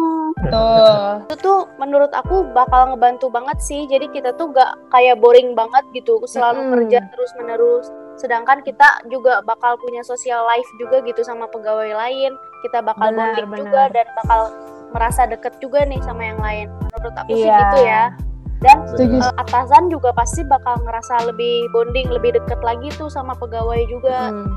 Tuh 0.49 1.25
itu 1.29 1.35
tuh 1.41 1.59
menurut 1.81 2.09
aku 2.13 2.47
bakal 2.53 2.93
ngebantu 2.93 3.27
banget 3.29 3.57
sih. 3.61 3.85
Jadi 3.89 4.09
kita 4.13 4.33
tuh 4.37 4.53
gak 4.53 4.77
kayak 4.93 5.19
boring 5.19 5.53
banget 5.53 5.83
gitu 5.93 6.21
selalu 6.25 6.63
hmm. 6.63 6.71
kerja 6.73 6.99
terus 7.13 7.31
menerus 7.37 7.87
sedangkan 8.19 8.59
kita 8.67 8.83
juga 9.07 9.39
bakal 9.47 9.79
punya 9.79 10.03
social 10.03 10.43
life 10.43 10.67
juga 10.75 10.99
gitu 11.05 11.23
sama 11.25 11.49
pegawai 11.49 11.91
lain. 11.91 12.33
Kita 12.65 12.83
bakal 12.83 13.15
benar, 13.15 13.35
bonding 13.35 13.47
benar. 13.47 13.59
juga 13.59 13.81
dan 13.95 14.07
bakal 14.23 14.41
merasa 14.89 15.21
deket 15.29 15.53
juga 15.63 15.85
nih 15.85 16.01
sama 16.03 16.23
yang 16.23 16.39
lain. 16.39 16.67
Menurut 16.93 17.15
aku 17.15 17.31
iya. 17.35 17.43
sih 17.43 17.51
gitu 17.51 17.79
ya 17.85 18.03
dan 18.59 18.83
uh, 18.91 19.31
atasan 19.39 19.87
juga 19.87 20.11
pasti 20.11 20.43
bakal 20.43 20.75
ngerasa 20.83 21.31
lebih 21.31 21.71
bonding 21.71 22.11
lebih 22.11 22.35
deket 22.35 22.59
lagi 22.59 22.91
tuh 22.99 23.07
sama 23.07 23.31
pegawai 23.39 23.79
juga 23.87 24.31
hmm. 24.31 24.47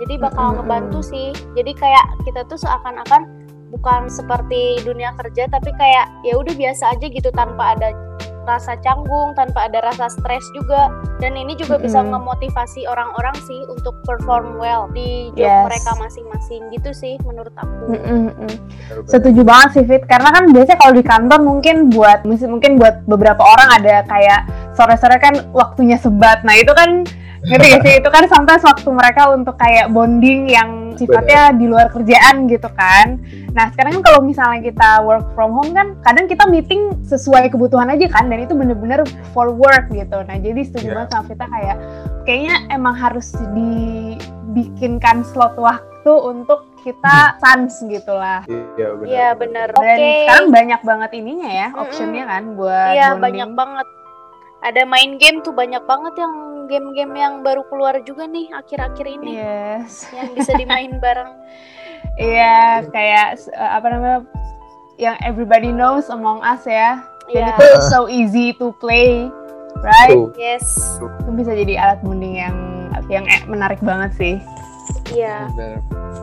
jadi 0.00 0.14
bakal 0.16 0.52
hmm. 0.52 0.56
ngebantu 0.64 1.00
sih 1.04 1.28
jadi 1.52 1.72
kayak 1.76 2.06
kita 2.24 2.40
tuh 2.48 2.56
seakan-akan 2.56 3.28
bukan 3.70 4.10
seperti 4.10 4.82
dunia 4.82 5.14
kerja 5.20 5.46
tapi 5.46 5.70
kayak 5.78 6.10
ya 6.26 6.34
udah 6.34 6.54
biasa 6.56 6.96
aja 6.96 7.06
gitu 7.06 7.30
tanpa 7.30 7.78
ada 7.78 7.94
rasa 8.50 8.74
canggung, 8.82 9.30
tanpa 9.38 9.70
ada 9.70 9.78
rasa 9.86 10.10
stres 10.10 10.42
juga. 10.50 10.90
Dan 11.22 11.38
ini 11.38 11.54
juga 11.54 11.78
mm 11.78 11.80
-hmm. 11.80 11.86
bisa 11.86 12.00
memotivasi 12.02 12.90
orang-orang 12.90 13.36
sih 13.46 13.62
untuk 13.70 13.94
perform 14.02 14.58
well 14.58 14.90
di 14.90 15.30
job 15.38 15.46
yes. 15.46 15.64
mereka 15.70 15.90
masing-masing 16.02 16.62
gitu 16.74 16.90
sih 16.90 17.14
menurut 17.22 17.54
aku. 17.54 17.94
Mm 17.94 18.00
-hmm. 18.02 18.50
Setuju 19.06 19.46
banget 19.46 19.68
sih 19.78 19.84
Fit, 19.86 20.02
karena 20.10 20.34
kan 20.34 20.50
biasanya 20.50 20.78
kalau 20.82 20.94
di 20.98 21.04
kantor 21.06 21.40
mungkin 21.46 21.76
buat 21.94 22.26
mungkin 22.26 22.76
buat 22.80 23.06
beberapa 23.06 23.40
orang 23.40 23.80
ada 23.82 24.02
kayak 24.10 24.40
sore-sore 24.74 25.16
kan 25.22 25.34
waktunya 25.54 26.00
sebat. 26.00 26.42
Nah, 26.42 26.56
itu 26.56 26.72
kan 26.74 27.04
ngerti 27.40 27.66
gak 27.72 27.82
sih 27.88 27.94
itu 28.04 28.08
kan 28.12 28.24
sampai 28.28 28.60
waktu 28.60 28.88
mereka 28.92 29.22
untuk 29.32 29.56
kayak 29.56 29.88
bonding 29.88 30.52
yang 30.52 30.92
sifatnya 31.00 31.54
Bener. 31.54 31.58
di 31.58 31.64
luar 31.72 31.86
kerjaan 31.88 32.44
gitu 32.52 32.68
kan 32.76 33.16
nah 33.56 33.72
sekarang 33.72 34.00
kan 34.00 34.02
kalau 34.04 34.20
misalnya 34.20 34.60
kita 34.60 35.00
work 35.00 35.24
from 35.32 35.56
home 35.56 35.72
kan 35.72 35.96
kadang 36.04 36.28
kita 36.28 36.44
meeting 36.44 36.92
sesuai 37.08 37.48
kebutuhan 37.48 37.88
aja 37.88 38.06
kan 38.12 38.28
dan 38.28 38.44
itu 38.44 38.52
bener-bener 38.52 39.00
for 39.32 39.48
work 39.48 39.88
gitu 39.88 40.20
nah 40.28 40.36
jadi 40.36 40.60
setuju 40.60 40.86
yeah. 40.86 40.94
banget 41.00 41.10
sama 41.16 41.24
kita 41.32 41.44
kayak 41.48 41.76
kayaknya 42.28 42.56
emang 42.68 42.94
harus 42.94 43.32
dibikinkan 43.56 45.24
slot 45.24 45.56
waktu 45.56 46.12
untuk 46.12 46.68
kita 46.80 47.36
sans 47.36 47.76
gitu 47.76 48.12
lah. 48.16 48.40
Iya 48.48 48.88
benar. 48.96 49.08
Iya 49.08 49.28
benar. 49.36 49.68
Dan 49.76 49.84
okay. 49.84 50.16
sekarang 50.24 50.46
banyak 50.48 50.80
banget 50.80 51.10
ininya 51.12 51.50
ya, 51.52 51.68
optionnya 51.76 52.24
kan 52.24 52.42
buat 52.56 52.92
Iya 52.96 53.08
banyak 53.20 53.50
banget. 53.52 53.86
Ada 54.60 54.84
main 54.84 55.16
game 55.16 55.40
tuh 55.40 55.56
banyak 55.56 55.80
banget 55.88 56.14
yang 56.20 56.34
game-game 56.68 57.14
yang 57.18 57.34
baru 57.42 57.66
keluar 57.66 57.98
juga 58.06 58.30
nih 58.30 58.52
akhir-akhir 58.54 59.06
ini. 59.08 59.40
Yes. 59.40 60.06
yang 60.14 60.30
bisa 60.36 60.54
dimain 60.54 60.96
bareng. 61.04 61.34
Iya 62.20 62.36
yeah, 62.36 62.68
kayak 62.92 63.28
uh, 63.56 63.70
apa 63.80 63.86
namanya 63.90 64.18
yang 65.00 65.16
everybody 65.24 65.72
knows 65.72 66.12
Among 66.12 66.44
Us 66.44 66.68
ya. 66.68 67.02
Dan 67.30 67.46
yeah. 67.46 67.56
itu 67.56 67.66
so 67.90 68.06
easy 68.10 68.54
to 68.58 68.74
play 68.78 69.30
right? 69.82 70.30
Yes. 70.38 70.98
Itu 71.00 71.30
bisa 71.34 71.54
jadi 71.54 71.78
alat 71.78 72.00
bonding 72.04 72.36
yang 72.38 72.56
yang 73.10 73.24
eh, 73.26 73.42
menarik 73.46 73.80
banget 73.82 74.10
sih. 74.14 74.34
Iya. 75.10 75.50
Yeah. 75.54 75.78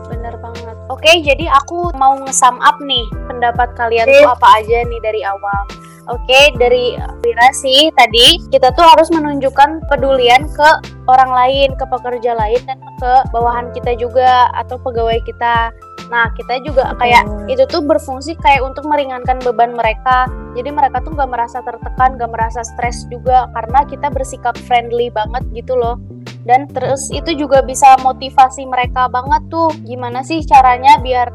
bener 0.08 0.40
banget. 0.40 0.76
Oke 0.88 1.04
okay, 1.04 1.20
jadi 1.20 1.48
aku 1.52 1.92
mau 1.96 2.16
nge-sum 2.16 2.56
up 2.64 2.80
nih 2.80 3.04
pendapat 3.28 3.76
kalian 3.76 4.08
tuh 4.08 4.28
apa 4.28 4.48
aja 4.60 4.84
nih 4.88 5.00
dari 5.04 5.20
awal 5.20 5.68
Oke, 6.08 6.24
okay, 6.24 6.44
dari 6.56 6.96
Wira 7.20 7.52
sih 7.52 7.92
tadi 7.92 8.40
kita 8.48 8.72
tuh 8.72 8.80
harus 8.80 9.12
menunjukkan 9.12 9.84
pedulian 9.92 10.48
ke 10.48 10.68
orang 11.04 11.28
lain, 11.28 11.76
ke 11.76 11.84
pekerja 11.84 12.32
lain 12.32 12.64
dan 12.64 12.80
ke 12.96 13.12
bawahan 13.28 13.68
kita 13.76 13.92
juga 13.92 14.48
atau 14.56 14.80
pegawai 14.80 15.20
kita. 15.28 15.68
Nah, 16.08 16.32
kita 16.32 16.64
juga 16.64 16.96
kayak 16.96 17.28
hmm. 17.28 17.52
itu 17.52 17.68
tuh 17.68 17.84
berfungsi 17.84 18.40
kayak 18.40 18.64
untuk 18.64 18.88
meringankan 18.88 19.36
beban 19.44 19.76
mereka. 19.76 20.24
Jadi 20.56 20.72
mereka 20.72 21.04
tuh 21.04 21.12
gak 21.12 21.28
merasa 21.28 21.60
tertekan, 21.60 22.16
gak 22.16 22.32
merasa 22.32 22.64
stres 22.64 23.04
juga 23.12 23.44
karena 23.52 23.84
kita 23.84 24.08
bersikap 24.08 24.56
friendly 24.64 25.12
banget 25.12 25.44
gitu 25.52 25.76
loh. 25.76 26.00
Dan 26.48 26.72
terus 26.72 27.12
itu 27.12 27.36
juga 27.36 27.60
bisa 27.60 28.00
motivasi 28.00 28.64
mereka 28.64 29.12
banget 29.12 29.44
tuh. 29.52 29.68
Gimana 29.84 30.24
sih 30.24 30.40
caranya 30.48 30.96
biar 31.04 31.28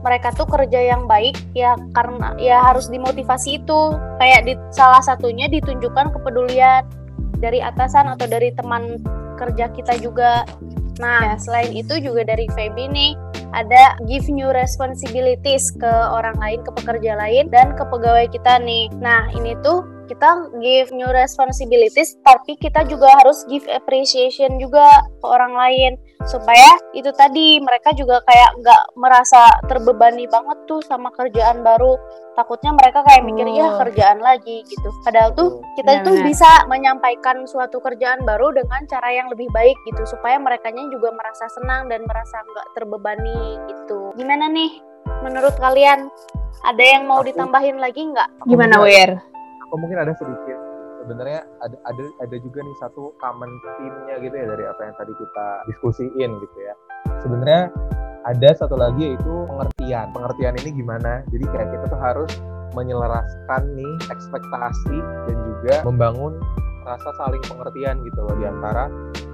mereka 0.00 0.32
tuh 0.32 0.48
kerja 0.48 0.80
yang 0.96 1.04
baik 1.04 1.36
ya 1.52 1.76
karena 1.92 2.32
ya 2.40 2.60
harus 2.60 2.88
dimotivasi 2.88 3.60
itu. 3.60 3.80
Kayak 4.20 4.40
di 4.48 4.54
salah 4.72 5.00
satunya 5.04 5.46
ditunjukkan 5.48 6.12
kepedulian 6.16 6.84
dari 7.40 7.60
atasan 7.64 8.08
atau 8.12 8.28
dari 8.28 8.52
teman 8.56 9.00
kerja 9.40 9.72
kita 9.72 9.96
juga. 10.00 10.44
Nah 11.00 11.32
yes. 11.32 11.48
selain 11.48 11.72
itu 11.72 11.96
juga 12.00 12.28
dari 12.28 12.44
Feby 12.52 12.92
nih 12.92 13.12
ada 13.50 13.98
give 14.06 14.30
new 14.30 14.52
responsibilities 14.54 15.74
ke 15.74 15.90
orang 15.90 16.36
lain 16.38 16.60
ke 16.62 16.70
pekerja 16.76 17.18
lain 17.18 17.48
dan 17.48 17.72
ke 17.74 17.82
pegawai 17.88 18.28
kita 18.28 18.60
nih. 18.60 18.92
Nah 19.00 19.26
ini 19.32 19.56
tuh 19.64 19.82
kita 20.10 20.50
give 20.58 20.90
new 20.90 21.06
responsibilities 21.14 22.18
tapi 22.26 22.58
kita 22.58 22.82
juga 22.90 23.06
harus 23.22 23.46
give 23.46 23.64
appreciation 23.70 24.58
juga 24.58 24.82
ke 25.22 25.26
orang 25.26 25.54
lain 25.54 25.94
supaya 26.28 26.76
itu 26.92 27.08
tadi 27.16 27.60
mereka 27.60 27.96
juga 27.96 28.20
kayak 28.28 28.60
nggak 28.60 28.82
merasa 28.96 29.56
terbebani 29.68 30.28
banget 30.28 30.58
tuh 30.68 30.84
sama 30.84 31.08
kerjaan 31.16 31.64
baru. 31.64 31.96
Takutnya 32.36 32.72
mereka 32.72 33.04
kayak 33.04 33.24
mikir 33.24 33.48
ya 33.52 33.76
kerjaan 33.80 34.20
lagi 34.20 34.64
gitu. 34.68 34.88
Padahal 35.04 35.32
tuh 35.32 35.60
kita 35.76 36.04
tuh 36.04 36.16
bisa 36.24 36.64
menyampaikan 36.68 37.44
suatu 37.44 37.80
kerjaan 37.80 38.24
baru 38.24 38.52
dengan 38.52 38.84
cara 38.88 39.08
yang 39.12 39.28
lebih 39.32 39.48
baik 39.52 39.76
gitu. 39.88 40.04
Supaya 40.08 40.36
mereka 40.40 40.72
juga 40.72 41.12
merasa 41.12 41.48
senang 41.56 41.88
dan 41.90 42.04
merasa 42.06 42.40
nggak 42.40 42.66
terbebani 42.76 43.58
gitu. 43.68 44.12
Gimana 44.16 44.48
nih 44.48 44.80
menurut 45.24 45.56
kalian? 45.56 46.08
Ada 46.60 46.84
yang 46.84 47.08
mau 47.08 47.24
aku, 47.24 47.32
ditambahin 47.32 47.80
lagi 47.80 48.04
nggak? 48.04 48.44
Gimana 48.44 48.84
Wir? 48.84 49.16
Aku 49.64 49.80
mungkin 49.80 49.96
ada 49.96 50.12
sedikit. 50.12 50.69
Sebenarnya 51.00 51.40
ada 51.64 51.76
ada 51.88 52.04
ada 52.20 52.36
juga 52.44 52.60
nih 52.60 52.76
satu 52.78 53.16
common 53.18 53.50
theme-nya 53.80 54.14
gitu 54.20 54.34
ya 54.36 54.46
dari 54.52 54.64
apa 54.68 54.80
yang 54.84 54.94
tadi 55.00 55.12
kita 55.16 55.46
diskusiin 55.72 56.30
gitu 56.44 56.58
ya. 56.60 56.74
Sebenarnya 57.24 57.62
ada 58.28 58.48
satu 58.52 58.76
lagi 58.76 59.12
yaitu 59.12 59.34
pengertian. 59.48 60.12
Pengertian 60.12 60.54
ini 60.60 60.70
gimana? 60.76 61.24
Jadi 61.32 61.44
kayak 61.48 61.68
kita 61.72 61.84
tuh 61.88 62.00
harus 62.00 62.32
menyelaraskan 62.76 63.62
nih 63.74 63.94
ekspektasi 64.12 64.98
dan 65.26 65.36
juga 65.36 65.74
membangun 65.82 66.38
rasa 66.86 67.10
saling 67.18 67.42
pengertian 67.44 68.00
gitu 68.06 68.20
loh 68.24 68.34
di 68.38 68.46
antara 68.46 68.88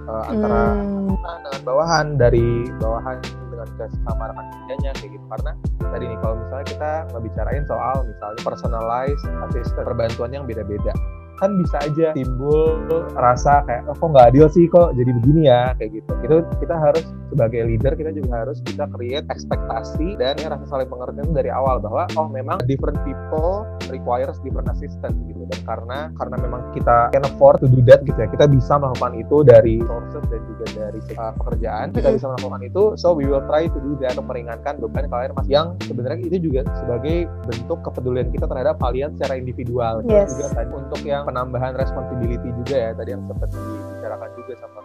uh, 0.08 0.24
antara 0.28 0.74
hmm. 0.74 1.14
dengan 1.14 1.62
bawahan 1.62 2.06
dari 2.18 2.68
bawahan 2.80 3.20
dengan 3.52 3.68
sama 4.04 4.28
rekan 4.30 4.46
kerjanya 4.52 4.90
kayak 4.98 5.10
gitu 5.16 5.26
karena 5.30 5.52
tadi 5.80 6.04
nih 6.10 6.18
kalau 6.20 6.34
misalnya 6.36 6.66
kita 6.66 6.90
ngebicarain 7.14 7.64
soal 7.64 7.96
misalnya 8.04 8.40
personalized 8.42 9.24
assistant 9.48 9.86
perbantuan 9.86 10.30
yang 10.34 10.44
beda-beda 10.44 10.92
kan 11.36 11.60
bisa 11.60 11.76
aja 11.84 12.16
timbul 12.16 12.80
rasa 13.16 13.62
kayak 13.68 13.84
oh, 13.88 13.96
kok 13.96 14.08
nggak 14.12 14.26
adil 14.32 14.46
sih 14.48 14.64
kok 14.66 14.96
jadi 14.96 15.10
begini 15.22 15.40
ya? 15.48 15.72
Kayak 15.76 16.02
gitu. 16.02 16.10
Itu 16.24 16.36
kita 16.60 16.74
harus 16.74 17.04
sebagai 17.30 17.66
leader 17.66 17.92
kita 17.98 18.10
juga 18.14 18.46
harus 18.46 18.58
bisa 18.62 18.86
create 18.90 19.26
ekspektasi 19.28 20.18
dan 20.18 20.38
ya 20.38 20.52
rasa 20.52 20.66
saling 20.66 20.88
pengertian 20.88 21.30
dari 21.34 21.50
awal 21.50 21.82
bahwa 21.82 22.06
oh 22.18 22.28
memang 22.30 22.62
different 22.70 22.98
people 23.02 23.66
requires 23.90 24.38
different 24.42 24.66
assistant 24.70 25.14
gitu. 25.26 25.42
Dan 25.46 25.60
karena 25.62 25.98
karena 26.18 26.36
memang 26.42 26.74
kita 26.74 27.14
can 27.14 27.22
afford 27.22 27.62
to 27.62 27.70
do 27.70 27.78
that 27.86 28.02
gitu 28.02 28.18
ya 28.18 28.26
kita 28.26 28.50
bisa 28.50 28.78
melakukan 28.78 29.14
itu 29.14 29.36
dari 29.46 29.78
sources 29.78 30.24
dan 30.26 30.42
juga 30.46 30.66
dari 30.74 31.00
uh, 31.18 31.32
pekerjaan. 31.38 31.86
Kita 31.94 32.08
bisa 32.14 32.26
melakukan 32.34 32.62
itu 32.66 32.82
so 32.98 33.14
we 33.14 33.26
will 33.26 33.44
try 33.46 33.70
to 33.70 33.78
do 33.78 33.94
that 34.02 34.14
untuk 34.18 34.26
meringankan 34.26 34.74
beban 34.82 35.06
kalian 35.06 35.32
mas 35.34 35.48
yang 35.50 35.78
sebenarnya 35.86 36.22
itu 36.26 36.50
juga 36.50 36.66
sebagai 36.82 37.30
bentuk 37.46 37.78
kepedulian 37.86 38.28
kita 38.34 38.46
terhadap 38.50 38.78
kalian 38.82 39.14
secara 39.14 39.38
individual. 39.38 40.02
Yes. 40.06 40.34
juga 40.34 40.62
tadi 40.62 40.70
untuk 40.74 41.00
yang 41.06 41.22
penambahan 41.26 41.74
responsibility 41.78 42.48
juga 42.64 42.76
ya 42.76 42.90
tadi 42.94 43.10
yang 43.14 43.22
sempat 43.26 43.48
dibicarakan 43.50 44.30
juga 44.38 44.52
sama 44.58 44.80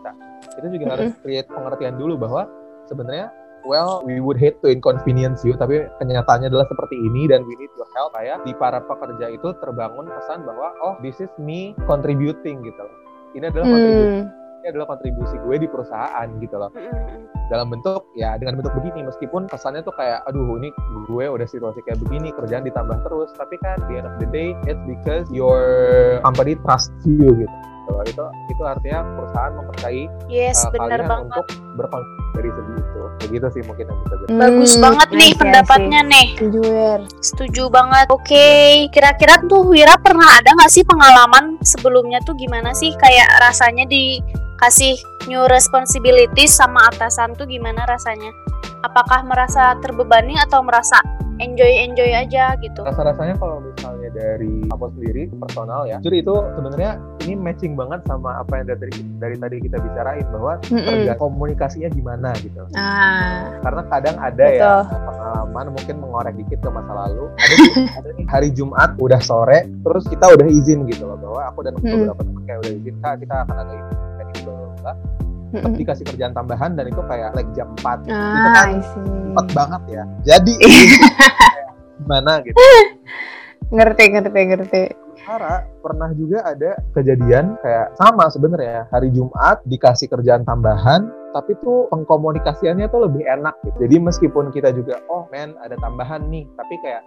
Kita 0.00 0.66
itu 0.66 0.76
juga 0.80 0.86
harus 0.96 1.12
create 1.20 1.48
pengertian 1.48 1.94
dulu 2.00 2.14
bahwa 2.16 2.48
sebenarnya 2.88 3.28
well 3.68 4.00
we 4.02 4.18
would 4.18 4.40
hate 4.40 4.56
to 4.64 4.72
inconvenience 4.72 5.44
you 5.44 5.52
tapi 5.52 5.84
kenyataannya 6.00 6.48
adalah 6.48 6.64
seperti 6.64 6.96
ini 6.96 7.28
dan 7.28 7.44
we 7.44 7.54
need 7.60 7.72
your 7.76 7.88
help 7.92 8.16
ya. 8.18 8.40
Di 8.42 8.56
para 8.56 8.80
pekerja 8.80 9.28
itu 9.30 9.52
terbangun 9.60 10.08
pesan 10.08 10.42
bahwa 10.48 10.72
oh 10.80 10.94
this 11.04 11.20
is 11.20 11.30
me 11.36 11.76
contributing 11.84 12.64
gitu 12.64 12.86
ini 13.34 13.46
adalah 13.46 13.66
hmm. 13.66 13.74
kontribusi 13.74 14.20
ini 14.60 14.66
adalah 14.68 14.86
kontribusi 14.92 15.36
gue 15.40 15.56
di 15.56 15.68
perusahaan 15.70 16.28
gitu 16.36 16.56
loh 16.60 16.70
dalam 17.50 17.68
bentuk 17.68 18.06
ya 18.14 18.38
dengan 18.38 18.62
bentuk 18.62 18.72
begini. 18.78 19.04
Meskipun 19.04 19.50
kesannya 19.50 19.82
tuh 19.82 19.92
kayak 19.98 20.22
aduh 20.30 20.56
ini 20.62 20.70
gue 21.10 21.24
udah 21.26 21.46
situasi 21.50 21.82
kayak 21.82 21.98
begini 22.06 22.30
kerjaan 22.32 22.62
ditambah 22.62 23.02
terus. 23.02 23.34
Tapi 23.34 23.58
kan 23.60 23.82
di 23.90 23.98
end 23.98 24.06
of 24.06 24.14
the 24.22 24.28
day 24.30 24.54
it's 24.70 24.80
because 24.86 25.26
your 25.34 25.60
company 26.22 26.54
trust 26.62 26.94
you 27.02 27.34
gitu. 27.34 27.56
Itu 28.06 28.24
itu 28.54 28.62
artinya 28.62 29.02
perusahaan 29.18 29.52
mempercayai 29.58 30.04
yes, 30.30 30.62
uh, 30.62 30.70
kalian 30.78 31.10
banget. 31.10 31.26
untuk 31.26 31.46
berkontribusi 31.74 32.30
dari 32.38 32.50
segi 32.54 32.72
itu. 32.78 33.00
Begitu 33.20 33.46
sih 33.52 33.62
mungkin 33.66 33.84
yang 33.90 33.98
bisa 34.00 34.14
hmm, 34.16 34.40
bagus 34.40 34.72
banget 34.78 35.08
nih 35.12 35.32
pendapatnya 35.36 36.00
nih. 36.06 36.26
Setuju 36.38 36.62
setuju 37.20 37.62
banget. 37.68 38.06
Oke 38.14 38.24
okay. 38.30 38.68
kira-kira 38.94 39.42
tuh 39.50 39.66
Wira 39.66 39.98
pernah 39.98 40.38
ada 40.38 40.54
nggak 40.54 40.70
sih 40.70 40.86
pengalaman 40.86 41.58
sebelumnya 41.66 42.22
tuh 42.22 42.38
gimana 42.38 42.72
sih? 42.72 42.94
Kayak 42.96 43.28
rasanya 43.42 43.84
di 43.90 44.22
kasih 44.60 44.96
new 45.28 45.44
responsibilities 45.50 46.56
sama 46.56 46.88
atasan 46.94 47.36
tuh 47.36 47.44
gimana 47.44 47.84
rasanya? 47.84 48.32
Apakah 48.80 49.26
merasa 49.28 49.76
terbebani 49.84 50.40
atau 50.40 50.64
merasa 50.64 50.96
enjoy 51.40 51.72
enjoy 51.84 52.12
aja 52.12 52.56
gitu? 52.60 52.80
Rasa 52.84 53.00
rasanya 53.04 53.36
kalau 53.40 53.64
misalnya 53.64 54.08
dari 54.12 54.64
aku 54.68 54.92
sendiri 54.96 55.32
personal 55.40 55.88
ya, 55.88 55.96
jadi 56.04 56.20
itu 56.20 56.34
sebenarnya 56.56 57.00
ini 57.24 57.34
matching 57.36 57.74
banget 57.76 58.00
sama 58.08 58.40
apa 58.40 58.60
yang 58.60 58.66
dari 58.72 58.92
dari 59.20 59.36
tadi 59.40 59.56
kita 59.60 59.76
bicarain 59.80 60.26
bahwa 60.32 60.60
mm 60.68 60.80
-mm. 60.80 61.16
komunikasinya 61.16 61.88
gimana 61.92 62.32
gitu. 62.40 62.60
Ah. 62.76 63.52
Karena 63.64 63.82
kadang 63.88 64.16
ada 64.20 64.46
ya 64.48 64.52
Betul. 64.52 64.80
ya 64.84 64.98
pengalaman 65.08 65.66
mungkin 65.76 65.96
mengorek 66.00 66.34
dikit 66.40 66.58
ke 66.60 66.70
masa 66.72 66.92
lalu. 66.92 67.24
Ada, 67.36 67.64
ada 68.00 68.08
nih 68.16 68.26
hari 68.28 68.48
Jumat 68.52 68.90
udah 69.00 69.20
sore, 69.20 69.68
terus 69.84 70.04
kita 70.08 70.28
udah 70.28 70.46
izin 70.48 70.88
gitu 70.88 71.08
loh 71.08 71.16
bahwa 71.20 71.40
aku 71.48 71.58
dan 71.64 71.74
beberapa 71.80 72.20
teman 72.20 72.42
kayak 72.44 72.60
udah 72.64 72.72
izin 72.72 72.94
kak 73.00 73.14
kita 73.24 73.34
akan 73.44 73.56
ada 73.64 73.72
ini 73.76 73.99
bla 74.80 74.94
mm 75.50 75.74
dikasih 75.74 76.06
kerjaan 76.06 76.30
tambahan 76.30 76.78
dan 76.78 76.86
itu 76.86 77.02
kayak 77.10 77.34
like 77.34 77.50
jam 77.58 77.66
4 77.82 77.82
ah, 77.82 77.94
itu 77.98 78.48
kan 78.54 78.68
cepet 79.30 79.46
banget 79.54 79.82
ya. 79.90 80.02
Jadi 80.26 80.54
gimana 82.02 82.32
gitu? 82.46 82.56
Ngerti 83.74 84.04
ngerti 84.10 84.40
ngerti. 84.50 84.82
Sarah 85.22 85.62
pernah 85.78 86.10
juga 86.18 86.42
ada 86.42 86.74
kejadian 86.90 87.54
kayak 87.62 87.94
sama 87.94 88.26
sebenarnya. 88.26 88.90
Hari 88.90 89.14
Jumat 89.14 89.62
dikasih 89.62 90.10
kerjaan 90.10 90.42
tambahan 90.42 91.06
tapi 91.30 91.54
tuh 91.62 91.86
pengkomunikasiannya 91.94 92.90
tuh 92.90 93.06
lebih 93.06 93.22
enak 93.22 93.54
gitu. 93.62 93.86
Jadi 93.86 93.96
meskipun 94.02 94.50
kita 94.50 94.74
juga 94.74 94.98
oh 95.06 95.30
men 95.30 95.54
ada 95.62 95.78
tambahan 95.78 96.26
nih. 96.26 96.50
Tapi 96.58 96.74
kayak 96.82 97.02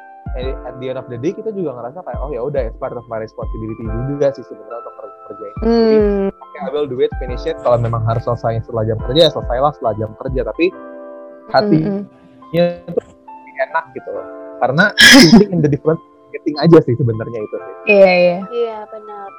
at 0.68 0.76
the 0.82 0.90
end 0.90 0.98
of 0.98 1.08
the 1.12 1.18
day 1.20 1.32
kita 1.36 1.54
juga 1.54 1.78
ngerasa 1.78 2.02
kayak 2.02 2.20
oh 2.20 2.32
ya 2.34 2.42
udah 2.42 2.62
it's 2.66 2.80
part 2.82 2.96
of 2.98 3.06
my 3.12 3.22
responsibility 3.22 3.86
juga 4.10 4.34
sih 4.34 4.44
sebenarnya 4.44 4.80
untuk 4.82 4.94
kerja 5.30 5.46
ini. 5.46 5.62
Hmm. 5.64 6.28
Jadi, 6.34 6.58
I 6.60 6.70
will 6.70 6.88
do 6.88 6.98
it, 7.02 7.12
finish 7.18 7.44
it. 7.48 7.58
Kalau 7.62 7.78
memang 7.80 8.04
harus 8.06 8.24
selesai 8.28 8.64
setelah 8.66 8.84
jam 8.86 8.98
kerja, 9.10 9.30
ya 9.30 9.32
selesailah 9.32 9.72
setelah 9.76 9.94
jam 9.98 10.12
kerja. 10.20 10.42
Tapi 10.48 10.66
hatinya 11.52 12.04
hmm. 12.04 12.92
itu 12.92 13.02
enak 13.70 13.86
gitu 13.98 14.10
loh. 14.14 14.26
Karena 14.64 14.86
in 15.54 15.60
the 15.60 15.70
different 15.70 16.00
getting 16.32 16.56
aja 16.62 16.78
sih 16.84 16.96
sebenarnya 16.98 17.40
itu 17.40 17.56
sih. 17.56 17.74
Iya, 17.90 18.12
iya. 18.14 18.38
Iya, 18.50 18.78
benar. 18.90 19.30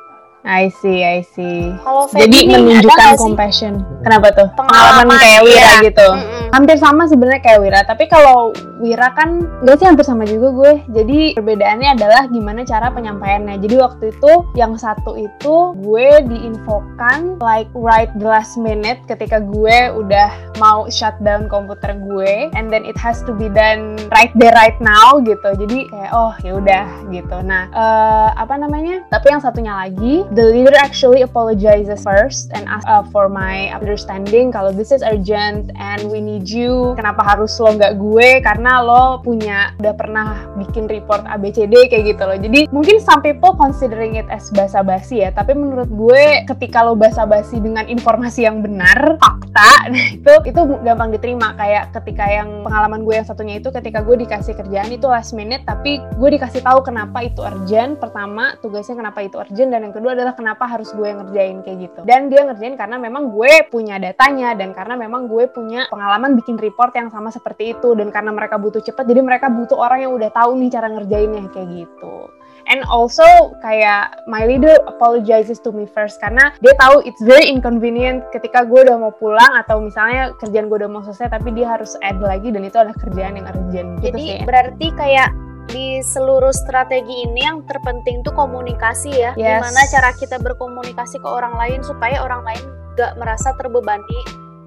I 0.44 0.68
see, 0.68 1.00
I 1.00 1.24
see. 1.24 1.72
Kalau 1.80 2.04
Jadi 2.12 2.52
menunjukkan 2.52 3.16
compassion. 3.16 3.80
Kenapa 4.04 4.28
tuh? 4.36 4.44
Pengalaman, 4.52 5.08
Pengalaman 5.08 5.16
kayak 5.16 5.40
Wira 5.40 5.64
ya. 5.64 5.76
gitu. 5.88 6.08
Mm. 6.12 6.33
Hampir 6.54 6.78
sama 6.78 7.10
sebenarnya 7.10 7.42
kayak 7.42 7.60
Wira, 7.66 7.80
tapi 7.82 8.06
kalau 8.06 8.54
Wira 8.78 9.10
kan 9.18 9.42
enggak 9.66 9.82
sih 9.82 9.86
hampir 9.90 10.06
sama 10.06 10.22
juga 10.22 10.54
gue. 10.54 10.72
Jadi 10.94 11.34
perbedaannya 11.34 11.98
adalah 11.98 12.30
gimana 12.30 12.62
cara 12.62 12.94
penyampaiannya. 12.94 13.58
Jadi 13.58 13.74
waktu 13.74 14.14
itu 14.14 14.32
yang 14.54 14.78
satu 14.78 15.18
itu 15.18 15.74
gue 15.82 16.08
diinfokan 16.30 17.42
like 17.42 17.66
right 17.74 18.06
the 18.22 18.28
last 18.30 18.54
minute 18.54 19.02
ketika 19.10 19.42
gue 19.42 19.98
udah 19.98 20.30
mau 20.62 20.86
shutdown 20.86 21.50
komputer 21.50 21.98
gue 22.06 22.54
and 22.54 22.70
then 22.70 22.86
it 22.86 22.94
has 22.94 23.18
to 23.26 23.34
be 23.34 23.50
done 23.50 23.98
right 24.14 24.30
there 24.38 24.54
right 24.54 24.78
now 24.78 25.18
gitu. 25.26 25.58
Jadi 25.58 25.90
kayak 25.90 26.14
oh 26.14 26.38
ya 26.46 26.54
udah 26.54 26.86
gitu. 27.10 27.34
Nah, 27.42 27.66
uh, 27.74 28.30
apa 28.38 28.54
namanya? 28.62 29.02
Tapi 29.10 29.34
yang 29.34 29.42
satunya 29.42 29.74
lagi 29.74 30.22
the 30.38 30.54
leader 30.54 30.78
actually 30.78 31.26
apologizes 31.26 32.06
first 32.06 32.54
and 32.54 32.62
ask 32.70 32.86
uh, 32.86 33.02
for 33.10 33.26
my 33.26 33.74
understanding 33.74 34.54
kalau 34.54 34.70
this 34.70 34.94
is 34.94 35.02
urgent 35.02 35.74
and 35.74 35.98
we 36.06 36.22
need 36.22 36.43
you. 36.50 36.92
Kenapa 36.98 37.24
harus 37.24 37.52
lo 37.62 37.72
nggak 37.72 37.94
gue? 37.96 38.28
Karena 38.44 38.84
lo 38.84 39.20
punya 39.24 39.72
udah 39.80 39.94
pernah 39.96 40.28
bikin 40.60 40.90
report 40.90 41.24
ABCD 41.24 41.88
kayak 41.88 42.04
gitu 42.14 42.22
loh. 42.24 42.38
Jadi 42.38 42.60
mungkin 42.70 43.00
some 43.00 43.24
people 43.24 43.56
considering 43.56 44.20
it 44.20 44.28
as 44.28 44.52
basa-basi 44.52 45.24
ya, 45.24 45.30
tapi 45.32 45.56
menurut 45.56 45.88
gue 45.88 46.44
ketika 46.50 46.84
lo 46.84 46.98
basa-basi 46.98 47.62
dengan 47.62 47.88
informasi 47.88 48.44
yang 48.44 48.60
benar, 48.60 49.16
fakta, 49.16 49.70
nah 49.92 50.04
itu 50.12 50.32
itu 50.44 50.60
gampang 50.84 51.10
diterima. 51.14 51.56
Kayak 51.56 51.94
ketika 52.02 52.24
yang 52.28 52.66
pengalaman 52.66 53.06
gue 53.06 53.14
yang 53.16 53.26
satunya 53.26 53.62
itu 53.62 53.72
ketika 53.72 54.02
gue 54.02 54.16
dikasih 54.20 54.54
kerjaan 54.58 54.90
itu 54.92 55.06
last 55.08 55.32
minute, 55.32 55.62
tapi 55.64 56.02
gue 56.20 56.28
dikasih 56.34 56.60
tahu 56.60 56.84
kenapa 56.84 57.24
itu 57.24 57.40
urgent. 57.40 57.96
Pertama, 58.02 58.58
tugasnya 58.60 58.98
kenapa 58.98 59.22
itu 59.22 59.38
urgent 59.38 59.70
dan 59.70 59.86
yang 59.86 59.94
kedua 59.94 60.12
adalah 60.18 60.34
kenapa 60.36 60.66
harus 60.66 60.90
gue 60.92 61.08
ngerjain 61.08 61.62
kayak 61.62 61.78
gitu. 61.88 62.00
Dan 62.04 62.28
dia 62.28 62.42
ngerjain 62.44 62.74
karena 62.74 62.96
memang 62.98 63.30
gue 63.30 63.52
punya 63.70 63.96
datanya 63.96 64.52
dan 64.58 64.74
karena 64.74 64.94
memang 64.98 65.30
gue 65.30 65.44
punya 65.48 65.86
pengalaman 65.88 66.33
bikin 66.34 66.58
report 66.58 66.92
yang 66.94 67.08
sama 67.08 67.30
seperti 67.30 67.72
itu 67.74 67.94
dan 67.94 68.10
karena 68.10 68.34
mereka 68.34 68.58
butuh 68.58 68.82
cepat 68.82 69.06
jadi 69.06 69.22
mereka 69.22 69.48
butuh 69.48 69.78
orang 69.78 70.04
yang 70.04 70.12
udah 70.12 70.30
tahu 70.34 70.58
nih 70.58 70.70
cara 70.70 70.90
ngerjainnya 70.90 71.48
kayak 71.54 71.68
gitu. 71.86 72.28
And 72.64 72.80
also 72.88 73.24
kayak 73.60 74.24
my 74.24 74.48
leader 74.48 74.72
apologizes 74.88 75.60
to 75.68 75.70
me 75.72 75.84
first 75.84 76.16
karena 76.16 76.56
dia 76.64 76.72
tahu 76.80 77.04
it's 77.04 77.20
very 77.20 77.44
inconvenient 77.44 78.24
ketika 78.32 78.64
gue 78.64 78.88
udah 78.88 78.96
mau 78.96 79.12
pulang 79.12 79.52
atau 79.60 79.84
misalnya 79.84 80.32
kerjaan 80.40 80.72
gue 80.72 80.80
udah 80.80 80.88
mau 80.88 81.04
selesai 81.04 81.28
tapi 81.28 81.52
dia 81.52 81.76
harus 81.76 81.92
add 82.00 82.16
lagi 82.24 82.48
dan 82.48 82.64
itu 82.64 82.80
adalah 82.80 82.96
kerjaan 82.96 83.36
yang 83.36 83.46
urgent 83.52 84.00
gitu 84.00 84.16
Jadi 84.16 84.24
sih. 84.24 84.40
berarti 84.48 84.86
kayak 84.96 85.28
di 85.68 86.00
seluruh 86.04 86.52
strategi 86.52 87.24
ini 87.24 87.44
yang 87.44 87.64
terpenting 87.64 88.20
tuh 88.24 88.32
komunikasi 88.36 89.12
ya. 89.12 89.32
Yes. 89.36 89.60
Gimana 89.60 89.80
cara 89.88 90.10
kita 90.16 90.36
berkomunikasi 90.40 91.20
ke 91.20 91.28
orang 91.28 91.56
lain 91.56 91.80
supaya 91.84 92.20
orang 92.20 92.44
lain 92.44 92.64
gak 92.94 93.16
merasa 93.18 93.50
terbebani, 93.58 94.20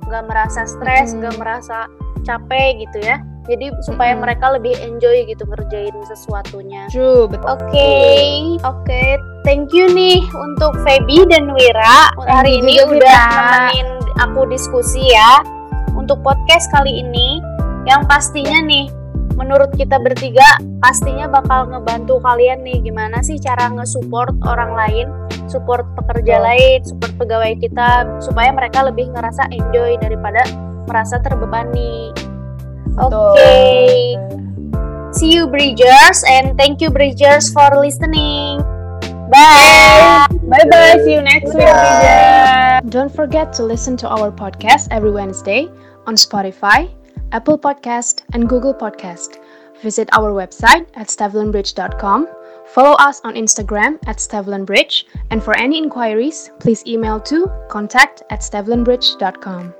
gak 0.08 0.26
merasa 0.28 0.64
stres, 0.66 1.14
Mm-mm. 1.14 1.24
gak 1.28 1.36
merasa 1.40 1.88
capek 2.26 2.84
gitu 2.88 3.04
ya. 3.04 3.20
Jadi 3.48 3.72
supaya 3.84 4.12
Mm-mm. 4.12 4.24
mereka 4.28 4.52
lebih 4.52 4.76
enjoy 4.84 5.24
gitu 5.24 5.48
ngerjain 5.48 5.96
sesuatunya. 6.08 6.92
True, 6.92 7.32
betul. 7.32 7.48
Oke, 7.48 7.94
oke. 8.64 9.04
Thank 9.48 9.72
you 9.72 9.88
nih 9.88 10.20
untuk 10.36 10.76
Feby 10.84 11.24
dan 11.32 11.56
Wira 11.56 12.12
hari 12.28 12.60
ini 12.60 12.76
juga, 12.84 13.00
udah 13.00 13.00
Wira. 13.00 13.40
nemenin 13.40 13.88
aku 14.20 14.44
diskusi 14.52 15.00
ya 15.08 15.40
untuk 15.96 16.20
podcast 16.20 16.68
kali 16.76 17.00
ini 17.00 17.40
yang 17.88 18.04
pastinya 18.12 18.60
nih 18.68 18.92
menurut 19.40 19.72
kita 19.78 20.02
bertiga 20.02 20.44
pastinya 20.84 21.30
bakal 21.30 21.70
ngebantu 21.70 22.20
kalian 22.20 22.60
nih 22.66 22.82
gimana 22.84 23.22
sih 23.24 23.40
cara 23.40 23.70
nge-support 23.72 24.36
orang 24.44 24.74
lain, 24.76 25.08
support 25.48 25.84
pekerja 25.96 26.40
lain, 26.44 26.84
support 26.84 27.16
pegawai 27.18 27.58
kita 27.60 28.06
supaya 28.20 28.52
mereka 28.52 28.86
lebih 28.86 29.12
ngerasa 29.12 29.50
enjoy 29.52 30.00
daripada 30.00 30.44
merasa 30.88 31.20
terbebani. 31.24 32.12
Oke. 32.98 33.12
Betul. 33.12 34.38
See 35.18 35.34
you 35.34 35.50
Bridgers 35.50 36.22
and 36.28 36.54
thank 36.60 36.78
you 36.84 36.94
Bridgers 36.94 37.50
for 37.50 37.68
listening. 37.74 38.62
Bye. 39.32 40.28
Bye 40.48 40.68
bye. 40.70 41.02
See 41.04 41.16
you 41.16 41.24
next 41.24 41.52
week, 41.56 41.68
Bridget. 41.68 42.88
Don't 42.90 43.12
forget 43.12 43.52
to 43.60 43.64
listen 43.64 43.98
to 43.98 44.08
our 44.08 44.32
podcast 44.32 44.88
every 44.92 45.12
Wednesday 45.12 45.68
on 46.08 46.16
Spotify, 46.16 46.88
Apple 47.32 47.58
Podcast, 47.58 48.24
and 48.32 48.48
Google 48.48 48.74
Podcast. 48.74 49.42
Visit 49.84 50.10
our 50.14 50.32
website 50.32 50.88
at 50.96 51.08
stevlinbridge.com. 51.08 52.37
Follow 52.68 52.96
us 52.98 53.22
on 53.24 53.36
Instagram 53.36 53.98
at 54.08 54.18
stevlinbridge. 54.18 55.06
And 55.32 55.44
for 55.44 55.58
any 55.58 55.78
inquiries, 55.78 56.52
please 56.60 56.86
email 56.86 57.20
to 57.22 57.48
contact 57.70 58.24
at 58.30 58.42
stevlinbridge.com. 58.42 59.74